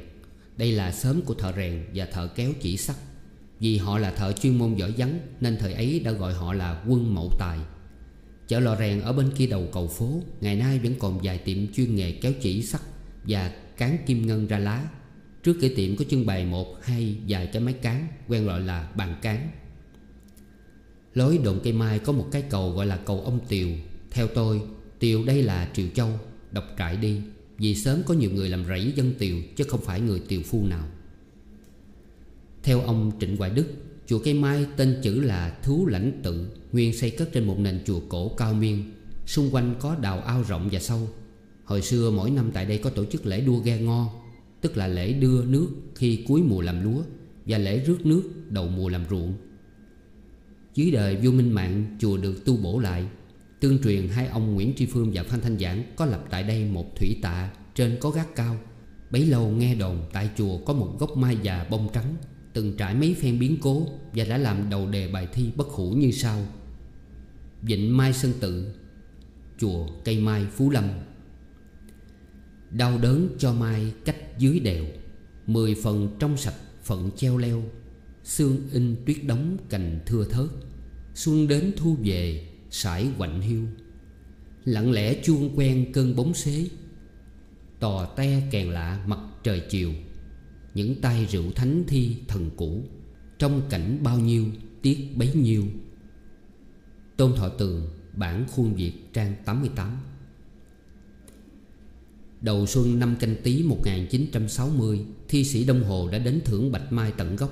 [0.56, 2.96] Đây là xóm của thợ rèn và thợ kéo chỉ sắt.
[3.60, 6.82] Vì họ là thợ chuyên môn giỏi vắng Nên thời ấy đã gọi họ là
[6.88, 7.58] quân mậu tài.
[8.48, 11.72] Chợ lò rèn ở bên kia đầu cầu phố, Ngày nay vẫn còn vài tiệm
[11.72, 12.80] chuyên nghề kéo chỉ sắt
[13.24, 14.88] Và cán kim ngân ra lá.
[15.42, 18.92] Trước cửa tiệm có trưng bày một hay vài cái máy cán, Quen gọi là
[18.94, 19.48] bàn cán.
[21.14, 23.68] Lối đồn cây mai có một cái cầu gọi là cầu ông Tiều.
[24.10, 24.62] Theo tôi,
[24.98, 26.08] Tiều đây là Triều Châu
[26.50, 27.20] đọc trại đi.
[27.58, 30.66] Vì sớm có nhiều người làm rẫy dân Tiều, Chứ không phải người Tiều phu
[30.66, 30.88] nào.
[32.62, 33.66] Theo ông Trịnh Hoài Đức,
[34.06, 37.80] Chùa cây mai tên chữ là Thú Lãnh Tự, Nguyên xây cất trên một nền
[37.86, 38.92] chùa cổ cao miên.
[39.26, 41.08] Xung quanh có đào ao rộng và sâu.
[41.64, 44.21] Hồi xưa mỗi năm tại đây có tổ chức lễ đua ghe ngo.
[44.62, 47.02] Tức là lễ đưa nước khi cuối mùa làm lúa
[47.46, 49.34] Và lễ rước nước đầu mùa làm ruộng.
[50.74, 53.06] Dưới đời vua Minh Mạng, chùa được tu bổ lại,
[53.60, 56.64] Tương truyền hai ông Nguyễn Tri Phương và Phan Thanh Giảng Có lập tại đây
[56.64, 58.56] một thủy tạ Trên có gác cao.
[59.10, 62.16] Bấy lâu nghe đồn tại chùa có một gốc mai già bông trắng,
[62.52, 65.90] Từng trải mấy phen biến cố Và đã làm đầu đề bài thi bất hủ
[65.90, 66.46] như sau.
[67.62, 68.74] Vịnh Mai Sơn Tự,
[69.58, 70.84] Chùa Cây Mai Phú Lâm.
[72.72, 74.84] Đau đớn cho mai cách dưới đèo,
[75.46, 77.62] Mười phần trong sạch phận treo leo,
[78.24, 80.46] xương in tuyết đóng cành thưa thớt,
[81.14, 83.62] Xuân đến thu về sải quạnh hiu.
[84.64, 86.66] Lặng lẽ chuông quen cơn bóng xế,
[87.80, 89.92] Tò te kèn lạ mặt trời chiều,
[90.74, 92.82] Những tay rượu thánh thi thần cũ,
[93.38, 94.44] Trong cảnh bao nhiêu
[94.82, 95.64] tiếc bấy nhiêu.
[97.16, 99.98] Tôn Thọ Tường, Bản khuôn Việt trang 88
[102.42, 107.12] Đầu xuân năm canh tí 1960 Thi sĩ Đông Hồ đã đến thưởng Bạch Mai
[107.16, 107.50] tận gốc.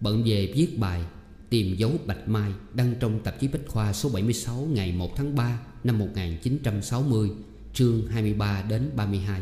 [0.00, 1.02] Bận về viết bài
[1.50, 5.36] Tìm dấu Bạch Mai Đăng trong tạp chí Bách Khoa số 76 Ngày 1 tháng
[5.36, 7.30] 3 năm 1960
[7.74, 9.40] Chương 23 đến 32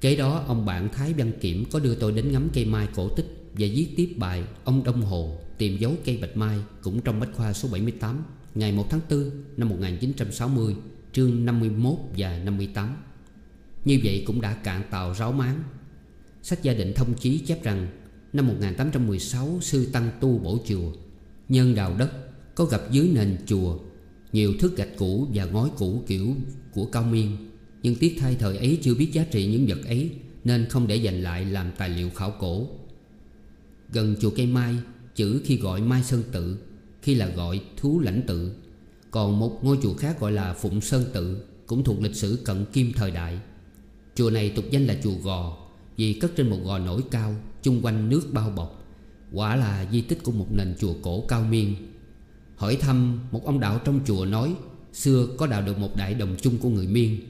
[0.00, 3.08] Kế đó, ông bạn Thái Văn Kiểm Có đưa tôi đến ngắm cây mai cổ
[3.08, 7.20] tích Và viết tiếp bài Ông Đông Hồ Tìm dấu cây Bạch Mai Cũng trong
[7.20, 10.76] Bách Khoa số 78 Ngày 1 tháng 4 năm 1960
[11.12, 12.96] Chương 51 và 58
[13.84, 15.62] như vậy cũng đã cạn tàu ráo máng.
[16.42, 17.86] Sách gia định thông chí chép rằng,
[18.32, 20.92] Năm 1816 sư tăng tu bổ chùa,
[21.48, 22.10] Nhân đào đất,
[22.54, 23.78] Có gặp dưới nền chùa,
[24.32, 26.34] Nhiều thước gạch cũ và ngói cũ kiểu
[26.72, 27.36] của cao miên.
[27.82, 30.10] Nhưng tiếc thay thời ấy chưa biết giá trị những vật ấy,
[30.44, 32.66] Nên không để dành lại làm tài liệu khảo cổ.
[33.92, 34.76] Gần chùa cây mai,
[35.14, 36.58] Chữ khi gọi Mai Sơn Tự,
[37.02, 38.52] Khi là gọi Thú Lãnh Tự.
[39.10, 42.64] Còn một ngôi chùa khác gọi là Phụng Sơn Tự, Cũng thuộc lịch sử cận
[42.72, 43.38] kim thời đại.
[44.14, 45.56] Chùa này tục danh là chùa Gò,
[45.96, 48.84] Vì cất trên một gò nổi cao, chung quanh nước bao bọc.
[49.32, 51.74] Quả là di tích của một nền chùa cổ cao miên.
[52.56, 54.54] Hỏi thăm, một ông đạo trong chùa nói,
[54.92, 57.20] Xưa có đạo được một đại đồng chung của người miên.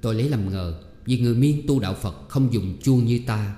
[0.00, 3.56] Tôi lấy làm ngờ, Vì người miên tu đạo Phật không dùng chuông như ta.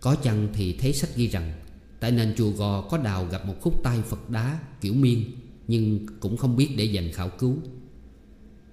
[0.00, 1.52] Có chăng thì thấy sách ghi rằng,
[2.00, 5.24] Tại nền chùa Gò có đào gặp một khúc tay Phật đá kiểu miên,
[5.68, 7.56] Nhưng cũng không biết để dành khảo cứu.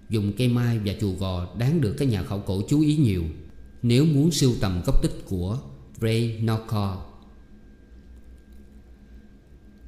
[0.10, 3.24] Dùng cây mai và chùa Gò đáng được các nhà khảo cổ chú ý nhiều.
[3.82, 5.57] Nếu muốn sưu tầm gốc tích của
[6.01, 6.97] Ray Nocor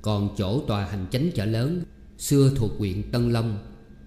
[0.02, 1.84] Còn chỗ tòa hành chánh chợ lớn
[2.18, 3.58] Xưa thuộc huyện Tân Long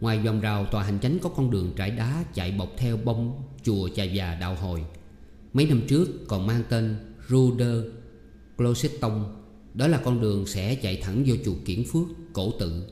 [0.00, 3.42] Ngoài vòng rào tòa hành chánh có con đường trải đá Chạy bọc theo bông
[3.62, 4.84] chùa chà già đạo hồi.
[5.52, 6.96] Mấy năm trước còn mang tên
[7.28, 7.84] Ruder
[8.56, 9.24] Closeton
[9.74, 12.82] Đó là con đường sẽ chạy thẳng vô chùa Kiển Phước, cổ tự.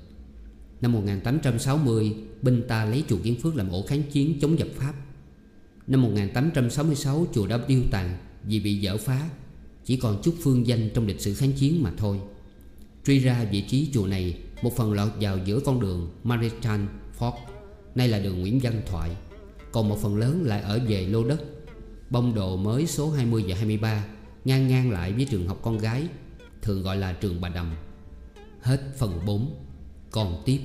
[0.83, 4.95] Năm 1860 Binh ta lấy chùa kiến Phước làm ổ kháng chiến chống dập Pháp.
[5.87, 9.29] Năm 1866 chùa đã điêu tàn vì bị dở phá.
[9.85, 12.21] Chỉ còn chút phương danh trong lịch sử kháng chiến mà thôi.
[13.07, 16.87] Truy ra vị trí chùa này, Một phần lọt vào giữa con đường Maritime
[17.19, 17.37] Fort
[17.95, 19.11] Nay là đường Nguyễn Văn Thoại.
[19.73, 21.43] Còn một phần lớn lại ở về lô đất.
[22.11, 24.05] Bông đồ mới số 20 và 23
[24.45, 26.03] Ngang ngang lại với trường học con gái,
[26.63, 27.75] Thường gọi là trường Bà Đầm.
[28.61, 29.55] Hết phần 4
[30.13, 30.61] còn tiếp.